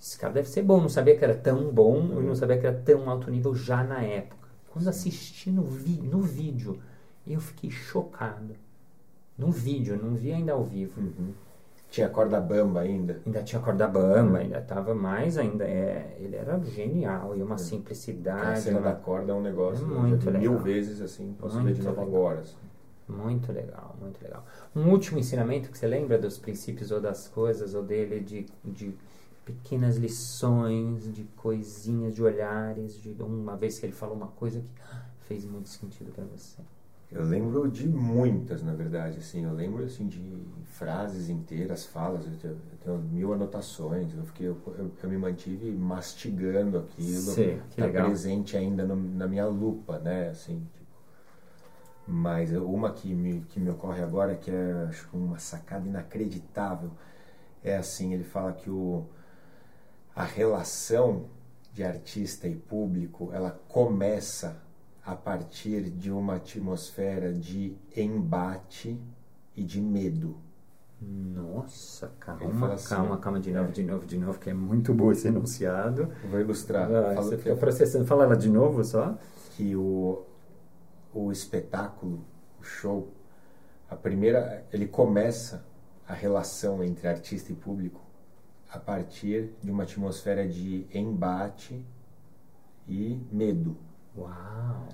esse 0.00 0.18
cara 0.18 0.32
deve 0.32 0.48
ser 0.48 0.62
bom. 0.62 0.80
Não 0.80 0.88
sabia 0.88 1.16
que 1.16 1.24
era 1.24 1.34
tão 1.34 1.72
bom, 1.72 1.98
Uhum. 2.00 2.20
não 2.22 2.34
sabia 2.34 2.58
que 2.58 2.66
era 2.66 2.76
tão 2.76 3.08
alto 3.08 3.30
nível 3.30 3.54
já 3.54 3.82
na 3.82 4.02
época. 4.02 4.48
Quando 4.70 4.88
assisti 4.88 5.50
no, 5.50 5.62
vi, 5.62 6.00
no 6.02 6.20
vídeo, 6.20 6.80
eu 7.32 7.40
fiquei 7.40 7.70
chocado. 7.70 8.54
No 9.36 9.50
vídeo, 9.50 9.98
não 10.00 10.14
vi 10.14 10.32
ainda 10.32 10.52
ao 10.52 10.62
vivo. 10.62 11.00
Uhum. 11.00 11.32
Tinha 11.90 12.08
corda 12.08 12.40
bamba 12.40 12.80
ainda. 12.80 13.20
Ainda 13.24 13.42
tinha 13.42 13.60
corda 13.62 13.86
bamba, 13.86 14.38
ainda 14.38 14.60
tava 14.60 14.94
mais 14.94 15.38
ainda. 15.38 15.64
É, 15.64 16.16
ele 16.20 16.34
era 16.36 16.58
genial 16.64 17.36
e 17.36 17.42
uma 17.42 17.54
A 17.54 17.58
simplicidade. 17.58 18.60
cena 18.60 18.78
uma- 18.80 18.90
da 18.90 18.96
corda 18.96 19.32
é 19.32 19.34
um 19.34 19.42
negócio 19.42 19.84
É 19.84 19.88
muito 19.88 20.30
vi 20.30 20.38
mil 20.38 20.50
legal. 20.52 20.64
vezes 20.64 21.00
assim, 21.00 21.34
posso 21.38 21.54
Muito 21.56 21.66
ver 21.68 21.74
de 21.74 21.82
novo 21.82 22.00
legal. 22.00 22.16
agora. 22.16 22.40
assim. 22.40 22.56
Muito 23.06 23.52
legal, 23.52 23.94
muito 24.00 24.22
legal. 24.22 24.44
Um 24.74 24.88
último 24.90 25.18
ensinamento 25.18 25.70
que 25.70 25.76
você 25.78 25.86
lembra 25.86 26.16
dos 26.18 26.38
princípios 26.38 26.90
ou 26.90 27.00
das 27.00 27.28
coisas, 27.28 27.74
ou 27.74 27.82
dele, 27.82 28.18
de, 28.20 28.46
de 28.64 28.94
pequenas 29.44 29.96
lições, 29.96 31.12
de 31.12 31.24
coisinhas, 31.36 32.14
de 32.14 32.22
olhares, 32.22 32.94
de 33.00 33.14
uma 33.22 33.56
vez 33.56 33.78
que 33.78 33.84
ele 33.86 33.92
falou 33.92 34.16
uma 34.16 34.28
coisa 34.28 34.60
que 34.60 34.70
fez 35.26 35.44
muito 35.44 35.68
sentido 35.68 36.10
para 36.12 36.24
você. 36.24 36.62
Eu 37.10 37.24
lembro 37.24 37.70
de 37.70 37.86
muitas, 37.88 38.62
na 38.62 38.74
verdade, 38.74 39.18
assim, 39.18 39.44
eu 39.44 39.52
lembro 39.54 39.84
assim 39.84 40.08
de 40.08 40.20
frases 40.64 41.28
inteiras, 41.30 41.84
falas, 41.86 42.26
eu 42.26 42.36
tenho, 42.38 42.54
eu 42.54 42.78
tenho 42.82 42.98
mil 42.98 43.32
anotações, 43.32 44.12
eu 44.14 44.24
fiquei, 44.24 44.48
eu, 44.48 44.60
eu- 44.78 44.90
eu 45.02 45.08
me 45.08 45.16
mantive 45.16 45.70
mastigando 45.70 46.76
aquilo, 46.78 47.34
que 47.70 47.76
tá 47.78 47.86
legal. 47.86 48.06
presente 48.06 48.56
ainda 48.56 48.84
no- 48.84 48.96
na 48.96 49.26
minha 49.28 49.46
lupa, 49.46 49.98
né, 50.00 50.28
assim, 50.30 50.66
tipo. 50.74 50.84
mas 52.06 52.50
uma 52.52 52.92
que 52.92 53.14
me, 53.14 53.40
que 53.48 53.58
me 53.58 53.70
ocorre 53.70 54.02
agora, 54.02 54.34
que 54.36 54.50
é 54.50 54.86
acho 54.88 55.08
uma 55.12 55.38
sacada 55.38 55.86
inacreditável, 55.88 56.90
é 57.62 57.76
assim, 57.76 58.14
ele 58.14 58.24
fala 58.24 58.52
que 58.52 58.70
o, 58.70 59.04
a 60.14 60.24
relação 60.24 61.26
de 61.72 61.82
artista 61.82 62.46
e 62.46 62.54
público, 62.54 63.30
ela 63.32 63.50
começa 63.68 64.62
a 65.04 65.14
partir 65.14 65.90
de 65.90 66.10
uma 66.10 66.36
atmosfera 66.36 67.32
de 67.32 67.76
embate 67.96 68.98
e 69.56 69.62
de 69.62 69.80
medo. 69.80 70.36
Nossa, 71.00 72.10
calma, 72.18 72.72
assim, 72.72 72.88
calma, 72.88 73.18
calma, 73.18 73.38
de 73.40 73.52
novo, 73.52 73.68
É. 73.68 73.72
de 73.72 73.82
novo, 73.82 74.06
de 74.06 74.16
novo, 74.18 74.38
que 74.38 74.48
é 74.48 74.54
muito 74.54 74.94
bom 74.94 75.12
esse 75.12 75.28
enunciado. 75.28 76.08
Vou 76.30 76.40
ilustrar. 76.40 76.84
Ah, 76.90 77.14
Fala 77.14 77.22
você 77.22 77.36
fica 77.36 77.54
processando. 77.56 78.06
Fala 78.06 78.24
ela 78.24 78.36
de 78.36 78.48
novo 78.48 78.82
só. 78.82 79.18
que 79.50 79.76
o, 79.76 80.22
o 81.12 81.30
espetáculo, 81.30 82.24
o 82.58 82.62
show, 82.64 83.08
a 83.90 83.94
primeira, 83.94 84.64
ele 84.72 84.86
começa 84.86 85.64
a 86.08 86.14
relação 86.14 86.82
entre 86.82 87.06
artista 87.06 87.52
e 87.52 87.54
público 87.54 88.00
a 88.70 88.78
partir 88.78 89.50
de 89.62 89.70
uma 89.70 89.82
atmosfera 89.84 90.46
de 90.48 90.86
embate 90.92 91.84
e 92.88 93.20
medo. 93.30 93.76
Uau! 94.16 94.88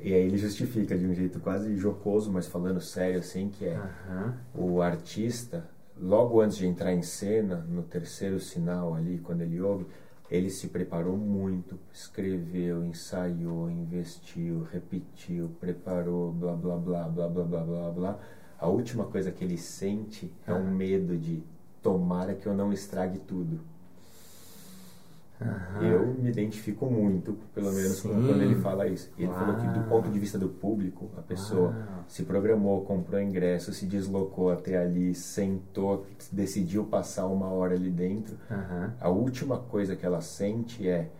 E 0.00 0.12
aí 0.12 0.22
ele 0.22 0.36
justifica 0.36 0.96
de 0.96 1.06
um 1.06 1.14
jeito 1.14 1.40
quase 1.40 1.76
jocoso, 1.76 2.30
mas 2.30 2.46
falando 2.46 2.80
sério 2.80 3.20
assim, 3.20 3.48
que 3.48 3.64
é 3.64 3.80
o 4.54 4.82
artista, 4.82 5.68
logo 5.98 6.40
antes 6.40 6.56
de 6.58 6.66
entrar 6.66 6.92
em 6.92 7.02
cena, 7.02 7.56
no 7.68 7.82
terceiro 7.82 8.38
sinal 8.38 8.94
ali, 8.94 9.18
quando 9.18 9.42
ele 9.42 9.60
ouve, 9.60 9.86
ele 10.30 10.50
se 10.50 10.68
preparou 10.68 11.16
muito, 11.16 11.78
escreveu, 11.92 12.84
ensaiou, 12.84 13.70
investiu, 13.70 14.66
repetiu, 14.70 15.50
preparou, 15.60 16.32
blá 16.32 16.54
blá 16.54 16.76
blá 16.76 17.08
blá 17.08 17.28
blá 17.28 17.44
blá 17.44 17.64
blá 17.64 17.90
blá. 17.90 18.18
A 18.58 18.68
última 18.68 19.04
coisa 19.04 19.30
que 19.30 19.44
ele 19.44 19.58
sente 19.58 20.32
é 20.46 20.52
um 20.52 20.70
medo 20.70 21.16
de 21.16 21.42
tomara 21.82 22.34
que 22.34 22.46
eu 22.46 22.54
não 22.54 22.72
estrague 22.72 23.18
tudo. 23.18 23.60
Aham. 25.44 25.82
Eu 25.82 26.06
me 26.14 26.30
identifico 26.30 26.86
muito, 26.86 27.36
pelo 27.54 27.72
menos 27.72 27.98
Sim. 27.98 28.08
quando 28.08 28.42
ele 28.42 28.54
fala 28.56 28.86
isso. 28.86 29.10
Ele 29.18 29.32
falou 29.32 29.56
que 29.56 29.66
do 29.68 29.80
Uau. 29.80 29.88
ponto 29.88 30.10
de 30.10 30.18
vista 30.18 30.38
do 30.38 30.48
público, 30.48 31.10
a 31.16 31.22
pessoa 31.22 31.70
Uau. 31.70 32.04
se 32.08 32.22
programou, 32.24 32.82
comprou 32.84 33.20
ingresso, 33.20 33.72
se 33.72 33.86
deslocou 33.86 34.50
até 34.50 34.78
ali, 34.78 35.14
sentou, 35.14 36.06
decidiu 36.32 36.84
passar 36.84 37.26
uma 37.26 37.48
hora 37.48 37.74
ali 37.74 37.90
dentro. 37.90 38.36
Aham. 38.50 38.94
A 39.00 39.08
última 39.08 39.58
coisa 39.58 39.94
que 39.94 40.04
ela 40.06 40.20
sente 40.20 40.88
é 40.88 41.10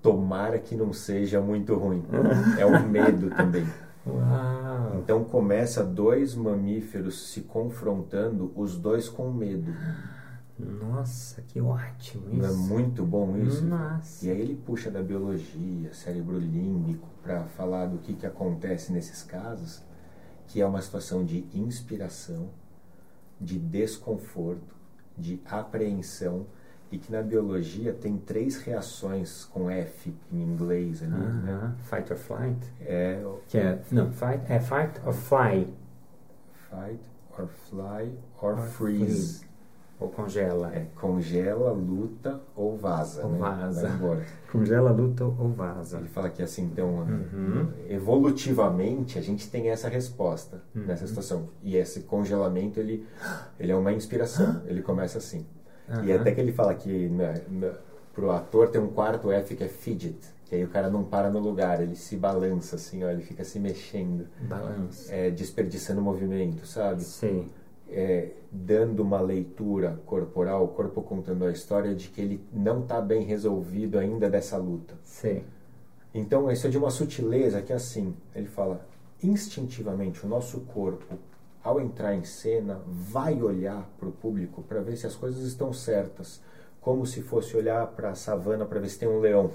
tomara 0.00 0.58
que 0.58 0.74
não 0.74 0.92
seja 0.92 1.40
muito 1.40 1.74
ruim. 1.74 2.04
é 2.58 2.66
o 2.66 2.88
medo 2.88 3.30
também. 3.30 3.66
Uau! 4.06 4.98
Então 4.98 5.24
começa 5.24 5.84
dois 5.84 6.34
mamíferos 6.34 7.30
se 7.30 7.42
confrontando, 7.42 8.52
os 8.56 8.76
dois 8.76 9.08
com 9.08 9.30
medo. 9.30 9.72
Nossa, 10.64 11.42
que 11.42 11.60
ótimo 11.60 12.28
isso. 12.28 12.36
Não 12.36 12.48
é 12.48 12.52
muito 12.52 13.04
bom 13.04 13.36
isso? 13.36 13.64
Nossa. 13.64 14.26
E 14.26 14.30
aí 14.30 14.40
ele 14.40 14.54
puxa 14.56 14.90
da 14.90 15.02
biologia, 15.02 15.92
cérebro 15.92 16.38
límbico, 16.38 17.08
para 17.22 17.44
falar 17.44 17.86
do 17.86 17.98
que, 17.98 18.14
que 18.14 18.26
acontece 18.26 18.92
nesses 18.92 19.22
casos, 19.22 19.82
que 20.48 20.60
é 20.60 20.66
uma 20.66 20.80
situação 20.82 21.24
de 21.24 21.46
inspiração, 21.54 22.50
de 23.40 23.58
desconforto, 23.58 24.74
de 25.16 25.40
apreensão, 25.46 26.46
e 26.90 26.98
que 26.98 27.10
na 27.10 27.22
biologia 27.22 27.94
tem 27.94 28.18
três 28.18 28.58
reações 28.58 29.46
com 29.46 29.70
F 29.70 30.14
em 30.30 30.42
inglês 30.42 31.02
ali, 31.02 31.10
né? 31.10 31.74
Fight 31.84 32.12
or 32.12 32.18
flight? 32.18 32.58
É 32.82 33.24
Que 33.48 33.56
é, 33.58 33.80
não, 33.90 34.12
fight, 34.12 34.44
é 34.52 34.60
fight 34.60 35.00
or 35.06 35.14
fly. 35.14 35.72
fight, 36.70 37.00
or 37.38 37.46
fly, 37.48 38.12
or, 38.42 38.58
Or 38.58 38.66
freeze. 38.68 39.42
Ou 40.02 40.08
congela. 40.10 40.74
É, 40.74 40.86
congela, 40.96 41.72
luta 41.72 42.40
ou 42.56 42.76
vaza. 42.76 43.24
Ou 43.24 43.32
né? 43.32 43.38
vaza. 43.38 43.88
Vai 43.88 43.96
embora. 43.96 44.26
Congela, 44.52 44.90
luta 44.90 45.24
ou 45.24 45.48
vaza. 45.48 45.98
Ele 45.98 46.08
fala 46.08 46.28
que 46.28 46.42
assim, 46.42 46.64
então, 46.64 46.88
Uhum. 47.08 47.68
evolutivamente, 47.88 49.18
a 49.18 49.22
gente 49.22 49.48
tem 49.50 49.70
essa 49.70 49.88
resposta 49.88 50.62
Uhum. 50.74 50.82
nessa 50.86 51.06
situação. 51.06 51.48
E 51.62 51.76
esse 51.76 52.00
congelamento, 52.00 52.78
ele, 52.78 53.06
ele 53.58 53.72
é 53.72 53.76
uma 53.76 53.92
inspiração. 53.92 54.60
Ele 54.66 54.82
começa 54.82 55.18
assim. 55.18 55.46
E 55.88 56.12
Aham. 56.12 56.20
até 56.20 56.32
que 56.32 56.40
ele 56.40 56.52
fala 56.52 56.74
que 56.74 57.08
né, 57.08 57.42
na, 57.50 57.72
pro 58.14 58.30
ator 58.30 58.68
tem 58.68 58.80
um 58.80 58.88
quarto 58.88 59.30
F 59.30 59.54
que 59.56 59.64
é 59.64 59.68
fidget. 59.68 60.16
Que 60.44 60.56
aí 60.56 60.64
o 60.64 60.68
cara 60.68 60.88
não 60.90 61.02
para 61.02 61.30
no 61.30 61.38
lugar, 61.38 61.80
ele 61.82 61.96
se 61.96 62.14
balança 62.16 62.76
assim, 62.76 63.02
ó, 63.04 63.10
ele 63.10 63.22
fica 63.22 63.42
se 63.42 63.58
mexendo, 63.58 64.26
Balança. 64.42 65.12
é, 65.12 65.30
desperdiçando 65.30 66.00
movimento, 66.02 66.66
sabe? 66.66 67.02
Sei. 67.02 67.46
é, 67.88 68.28
dando 68.64 69.02
uma 69.02 69.20
leitura 69.20 70.00
corporal, 70.06 70.64
o 70.64 70.68
corpo 70.68 71.02
contando 71.02 71.44
a 71.44 71.50
história 71.50 71.94
de 71.94 72.08
que 72.08 72.20
ele 72.20 72.44
não 72.52 72.80
está 72.80 73.00
bem 73.00 73.24
resolvido 73.24 73.98
ainda 73.98 74.30
dessa 74.30 74.56
luta. 74.56 74.94
Sei. 75.02 75.44
Então, 76.14 76.50
isso 76.50 76.66
é 76.66 76.70
de 76.70 76.78
uma 76.78 76.90
sutileza 76.90 77.62
que, 77.62 77.72
assim, 77.72 78.14
ele 78.34 78.46
fala, 78.46 78.86
instintivamente, 79.22 80.24
o 80.24 80.28
nosso 80.28 80.60
corpo, 80.60 81.18
ao 81.62 81.80
entrar 81.80 82.14
em 82.14 82.24
cena, 82.24 82.80
vai 82.86 83.40
olhar 83.42 83.88
para 83.98 84.08
o 84.08 84.12
público 84.12 84.62
para 84.62 84.80
ver 84.80 84.96
se 84.96 85.06
as 85.06 85.14
coisas 85.14 85.42
estão 85.44 85.72
certas, 85.72 86.40
como 86.80 87.06
se 87.06 87.22
fosse 87.22 87.56
olhar 87.56 87.86
para 87.88 88.10
a 88.10 88.14
savana 88.14 88.64
para 88.64 88.80
ver 88.80 88.88
se 88.88 88.98
tem 88.98 89.08
um 89.08 89.20
leão. 89.20 89.50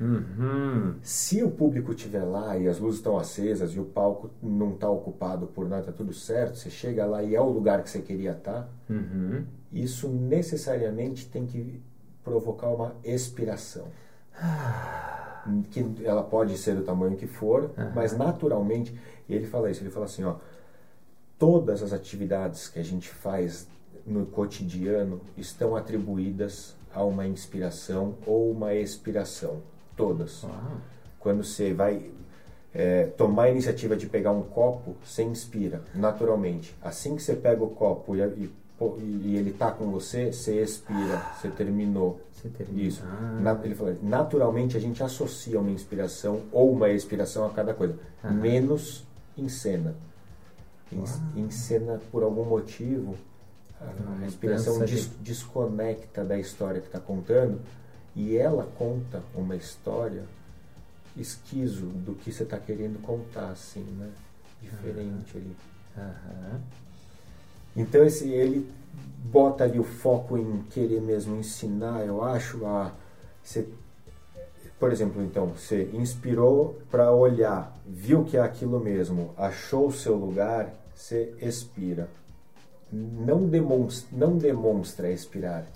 Uhum. 0.00 0.94
Se 1.02 1.42
o 1.42 1.50
público 1.50 1.92
estiver 1.92 2.22
lá 2.22 2.56
e 2.56 2.68
as 2.68 2.78
luzes 2.78 2.98
estão 3.00 3.18
acesas 3.18 3.72
e 3.72 3.80
o 3.80 3.84
palco 3.84 4.30
não 4.42 4.74
está 4.74 4.88
ocupado 4.88 5.46
por 5.48 5.68
nada, 5.68 5.80
está 5.82 5.92
tudo 5.92 6.12
certo, 6.12 6.56
você 6.56 6.70
chega 6.70 7.04
lá 7.04 7.22
e 7.22 7.34
é 7.34 7.40
o 7.40 7.48
lugar 7.48 7.82
que 7.82 7.90
você 7.90 8.00
queria 8.00 8.32
estar, 8.32 8.68
Uhum. 8.88 9.44
isso 9.72 10.08
necessariamente 10.08 11.28
tem 11.28 11.46
que 11.46 11.80
provocar 12.22 12.68
uma 12.68 12.94
expiração. 13.04 13.86
Que 15.70 15.84
ela 16.04 16.22
pode 16.22 16.56
ser 16.58 16.76
do 16.76 16.82
tamanho 16.82 17.16
que 17.16 17.26
for, 17.26 17.70
mas 17.94 18.16
naturalmente, 18.16 18.94
e 19.28 19.34
ele 19.34 19.46
fala 19.46 19.70
isso, 19.70 19.82
ele 19.82 19.90
fala 19.90 20.04
assim, 20.04 20.22
ó, 20.24 20.36
todas 21.38 21.82
as 21.82 21.92
atividades 21.92 22.68
que 22.68 22.78
a 22.78 22.84
gente 22.84 23.08
faz 23.08 23.66
no 24.06 24.26
cotidiano 24.26 25.20
estão 25.36 25.74
atribuídas 25.74 26.76
a 26.94 27.02
uma 27.04 27.26
inspiração 27.26 28.14
ou 28.26 28.50
uma 28.50 28.74
expiração, 28.74 29.62
todas. 29.98 30.42
Uau. 30.44 30.52
Quando 31.20 31.44
você 31.44 31.74
vai 31.74 32.10
é, 32.74 33.06
tomar 33.16 33.44
a 33.44 33.50
iniciativa 33.50 33.96
de 33.96 34.06
pegar 34.06 34.30
um 34.30 34.42
copo, 34.42 34.96
você 35.04 35.22
inspira, 35.24 35.82
naturalmente. 35.94 36.74
Assim 36.80 37.16
que 37.16 37.22
você 37.22 37.34
pega 37.34 37.62
o 37.62 37.68
copo 37.70 38.16
e, 38.16 38.20
e, 38.20 38.50
e 39.24 39.36
ele 39.36 39.52
tá 39.52 39.70
com 39.72 39.90
você, 39.90 40.32
você 40.32 40.62
expira, 40.62 41.20
você 41.40 41.48
terminou. 41.48 42.20
Você 42.32 42.48
termina. 42.50 42.88
Isso. 42.88 43.02
Ah. 43.04 43.38
Na- 43.42 43.60
ele 43.64 43.74
falou, 43.74 43.96
naturalmente 44.00 44.76
a 44.76 44.80
gente 44.80 45.02
associa 45.02 45.58
uma 45.58 45.70
inspiração 45.70 46.42
ou 46.52 46.70
uma 46.72 46.88
expiração 46.88 47.44
a 47.44 47.50
cada 47.50 47.74
coisa, 47.74 47.98
Aham. 48.24 48.34
menos 48.34 49.04
em 49.36 49.48
cena. 49.48 49.94
Em, 50.92 51.04
em 51.42 51.50
cena, 51.50 52.00
por 52.12 52.22
algum 52.22 52.44
motivo, 52.44 53.16
a 53.80 54.24
inspiração 54.26 54.78
des- 54.84 55.10
desconecta 55.20 56.24
da 56.24 56.38
história 56.38 56.80
que 56.80 56.86
está 56.86 56.98
contando 57.00 57.60
e 58.18 58.36
ela 58.36 58.68
conta 58.76 59.22
uma 59.32 59.54
história 59.54 60.24
esquizo 61.16 61.86
do 61.86 62.14
que 62.14 62.32
você 62.32 62.42
está 62.42 62.58
querendo 62.58 63.00
contar, 63.00 63.50
assim, 63.50 63.84
né? 63.98 64.10
Diferente 64.60 65.36
ali. 65.36 65.56
Aham. 65.96 66.60
Então 67.76 68.04
esse, 68.04 68.28
ele 68.28 68.68
bota 69.24 69.62
ali 69.62 69.78
o 69.78 69.84
foco 69.84 70.36
em 70.36 70.62
querer 70.70 71.00
mesmo 71.00 71.36
ensinar, 71.36 72.04
eu 72.04 72.22
acho, 72.24 72.66
a 72.66 72.92
você, 73.40 73.68
por 74.78 74.92
exemplo, 74.92 75.22
então, 75.22 75.46
você 75.46 75.90
inspirou 75.92 76.78
para 76.90 77.12
olhar, 77.12 77.76
viu 77.86 78.24
que 78.24 78.36
é 78.36 78.40
aquilo 78.40 78.78
mesmo, 78.78 79.32
achou 79.36 79.86
o 79.86 79.92
seu 79.92 80.16
lugar, 80.16 80.74
você 80.94 81.34
expira. 81.40 82.08
não 82.92 83.46
demonstra, 83.46 84.08
não 84.12 84.36
demonstra 84.36 85.10
expirar. 85.10 85.66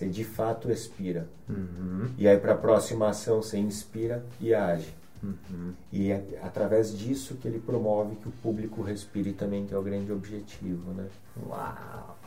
Você 0.00 0.08
de 0.08 0.24
fato 0.24 0.70
expira. 0.70 1.28
Uhum. 1.46 2.08
E 2.16 2.26
aí 2.26 2.38
para 2.38 2.54
a 2.54 2.56
próxima 2.56 3.10
ação 3.10 3.42
você 3.42 3.58
inspira 3.58 4.24
e 4.40 4.54
age. 4.54 4.94
Uhum. 5.22 5.74
E 5.92 6.10
é 6.10 6.40
através 6.42 6.96
disso 6.96 7.34
que 7.34 7.46
ele 7.46 7.58
promove 7.58 8.16
que 8.16 8.26
o 8.26 8.32
público 8.42 8.80
respire 8.80 9.34
também, 9.34 9.66
que 9.66 9.74
é 9.74 9.76
o 9.76 9.82
grande 9.82 10.10
objetivo, 10.10 10.92
né? 10.92 11.06
Uau! 11.46 12.18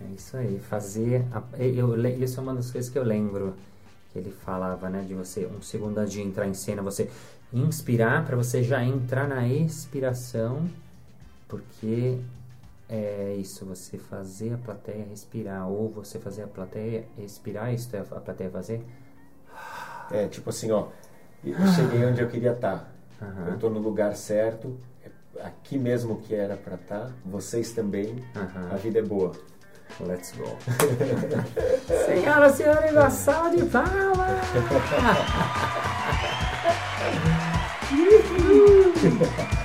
É 0.00 0.14
isso 0.14 0.36
aí, 0.36 0.60
fazer. 0.60 1.26
A, 1.32 1.42
eu, 1.58 1.96
eu, 1.96 2.22
isso 2.22 2.38
é 2.38 2.42
uma 2.44 2.54
das 2.54 2.70
coisas 2.70 2.88
que 2.88 2.96
eu 2.96 3.02
lembro 3.02 3.54
que 4.12 4.18
ele 4.20 4.30
falava, 4.30 4.88
né? 4.88 5.02
De 5.02 5.12
você, 5.12 5.46
um 5.46 5.60
segundo 5.60 5.98
antes 5.98 6.12
de 6.12 6.20
entrar 6.20 6.46
em 6.46 6.54
cena, 6.54 6.80
você 6.80 7.10
inspirar 7.52 8.24
para 8.24 8.36
você 8.36 8.62
já 8.62 8.84
entrar 8.84 9.26
na 9.26 9.48
expiração, 9.48 10.70
porque 11.48 12.20
é 12.90 13.36
isso, 13.38 13.64
você 13.64 13.96
fazer 13.96 14.52
a 14.54 14.58
plateia 14.58 15.04
respirar, 15.08 15.68
ou 15.68 15.88
você 15.88 16.18
fazer 16.18 16.42
a 16.42 16.48
plateia 16.48 17.06
expirar, 17.18 17.72
isso 17.72 17.94
é 17.94 18.00
a 18.00 18.02
plateia 18.02 18.50
fazer. 18.50 18.84
É 20.10 20.26
tipo 20.26 20.50
assim, 20.50 20.72
ó, 20.72 20.88
eu 21.44 21.54
cheguei 21.68 22.04
onde 22.04 22.20
eu 22.20 22.28
queria 22.28 22.52
estar. 22.52 22.92
Aham. 23.22 23.46
Eu 23.46 23.54
estou 23.54 23.70
no 23.70 23.78
lugar 23.78 24.16
certo, 24.16 24.76
é 25.04 25.10
aqui 25.44 25.78
mesmo 25.78 26.20
que 26.20 26.34
era 26.34 26.56
para 26.56 26.74
estar, 26.74 27.12
vocês 27.24 27.70
também, 27.70 28.16
a 28.34 28.76
vida 28.76 28.98
é 28.98 29.02
boa. 29.02 29.32
Let's 30.00 30.32
go. 30.32 30.56
Senhoras 32.06 32.54
e 32.54 32.56
senhores, 32.58 32.92
uma 32.92 33.10
salva 33.10 33.56
de 33.56 33.64
palmas! 33.66 34.40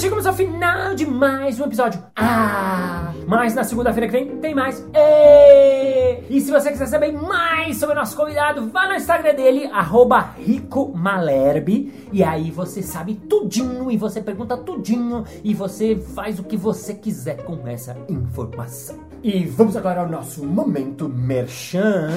Chegamos 0.00 0.24
ao 0.24 0.32
final 0.32 0.94
de 0.94 1.06
mais 1.06 1.60
um 1.60 1.66
episódio. 1.66 2.02
Ah! 2.16 3.12
Mas 3.26 3.54
na 3.54 3.64
segunda-feira 3.64 4.06
que 4.06 4.12
vem 4.12 4.38
tem 4.38 4.54
mais. 4.54 4.82
Ê! 4.94 6.24
E 6.30 6.40
se 6.40 6.50
você 6.50 6.70
quiser 6.70 6.86
saber 6.86 7.12
mais 7.12 7.76
sobre 7.76 7.94
o 7.94 7.98
nosso 7.98 8.16
convidado, 8.16 8.70
vá 8.70 8.88
no 8.88 8.94
Instagram 8.94 9.34
dele, 9.34 9.66
arroba 9.66 10.30
Rico 10.38 10.90
Malherbe. 10.96 12.08
E 12.14 12.24
aí 12.24 12.50
você 12.50 12.82
sabe 12.82 13.14
tudinho, 13.14 13.90
e 13.90 13.98
você 13.98 14.22
pergunta 14.22 14.56
tudinho, 14.56 15.22
e 15.44 15.52
você 15.52 15.94
faz 15.96 16.38
o 16.38 16.44
que 16.44 16.56
você 16.56 16.94
quiser 16.94 17.44
com 17.44 17.68
essa 17.68 17.94
informação. 18.08 18.96
E 19.22 19.44
vamos 19.44 19.76
agora 19.76 20.00
ao 20.00 20.08
nosso 20.08 20.46
momento 20.46 21.10
merchan. 21.10 22.08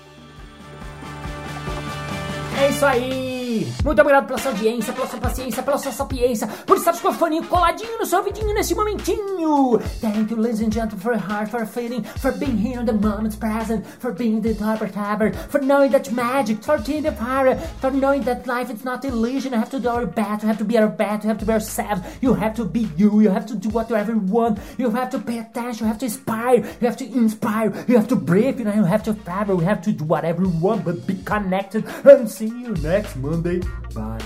É 2.65 2.71
isso 2.71 2.87
aí! 2.87 3.44
Muito 3.85 4.01
obrigado 4.01 4.27
pela 4.27 4.39
sua 4.39 4.51
audiência, 4.51 4.93
pela 4.93 5.07
sua 5.07 5.21
paciência, 5.21 5.63
pela 5.63 5.79
sua 5.79 5.93
sapiência, 5.93 6.47
por 6.67 6.77
estar 6.77 6.99
com 7.01 7.09
o 7.09 7.13
fone 7.13 7.43
coladinho 7.45 7.99
no 7.99 8.07
seu 8.07 8.19
ouvidinho 8.19 8.55
nesse 8.55 8.75
momentinho. 8.75 9.79
Thank 10.01 10.33
you, 10.33 10.41
ladies 10.41 10.61
and 10.61 10.73
gentlemen, 10.73 11.01
for 11.01 11.13
your 11.13 11.23
heart, 11.23 11.51
for 11.51 11.65
feeling, 11.67 12.03
for 12.05 12.33
being 12.33 12.57
here 12.57 12.81
in 12.81 12.87
the 12.87 12.93
moments 12.93 13.37
present, 13.37 13.85
for 14.01 14.13
being 14.13 14.41
the 14.41 14.55
Topper 14.55 14.89
Tavern, 14.89 15.33
for 15.49 15.61
knowing 15.61 15.91
that 15.91 16.11
magic, 16.13 16.63
for 16.63 16.79
being 16.79 17.03
the 17.03 17.13
pirate, 17.13 17.61
for 17.81 17.91
knowing 17.91 18.23
that 18.23 18.47
life 18.47 18.71
is 18.71 18.85
not 18.85 19.05
illusion. 19.05 19.53
You 19.53 19.59
have 19.59 19.71
to 19.71 19.81
do 19.81 19.89
our 19.89 20.07
best, 20.07 20.43
you 20.43 20.49
have 20.49 20.59
to 20.59 20.65
be 20.65 20.79
our 20.79 20.89
best, 20.89 21.25
you 21.25 21.29
have 21.29 21.39
to 21.39 21.47
be 21.47 21.53
ourselves, 21.53 22.03
you 22.21 22.35
have 22.35 22.55
to 22.57 22.65
be 22.65 22.89
you, 22.97 23.21
you 23.21 23.31
have 23.31 23.47
to 23.47 23.55
do 23.55 23.69
whatever 23.69 24.13
you 24.13 24.19
want, 24.19 24.59
you 24.79 24.91
have 24.91 25.11
to 25.11 25.19
pay 25.19 25.39
attention, 25.39 25.87
you 25.87 25.89
have 25.89 25.99
to 25.99 26.07
inspire, 26.07 26.57
you 26.57 26.87
have 26.89 26.97
to 26.97 27.05
inspire, 27.05 27.73
you 27.87 27.97
have 27.97 28.09
to 28.09 28.17
breathe, 28.17 28.59
you, 28.59 28.65
know, 28.65 28.75
you 28.75 28.85
have 28.85 29.03
to 29.05 29.15
travel, 29.15 29.61
you 29.61 29.67
have 29.67 29.83
to 29.83 29.93
do 29.93 30.05
whatever 30.05 30.43
you 30.43 30.49
want, 30.49 30.85
but 30.85 31.07
be 31.07 31.15
connected, 31.25 31.85
and 32.05 32.29
see 32.31 32.47
you 32.47 32.75
next 32.83 33.17
Monday. 33.17 33.44
Bye 33.45 33.61
bye. 33.93 34.17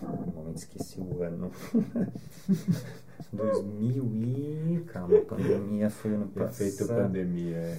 No 0.00 0.32
momento 0.34 0.56
esqueci 0.56 1.02
o 1.02 1.22
ano. 1.22 1.52
2000 3.32 4.04
e... 4.14 4.84
Calma, 4.86 5.18
a 5.18 5.22
pandemia 5.22 5.90
foi 5.90 6.14
ano 6.14 6.30
Efeito 6.36 6.78
passado. 6.78 7.02
pandemia. 7.02 7.56
é. 7.56 7.76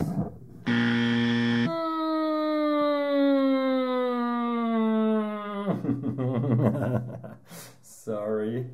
Sorry. 7.82 8.67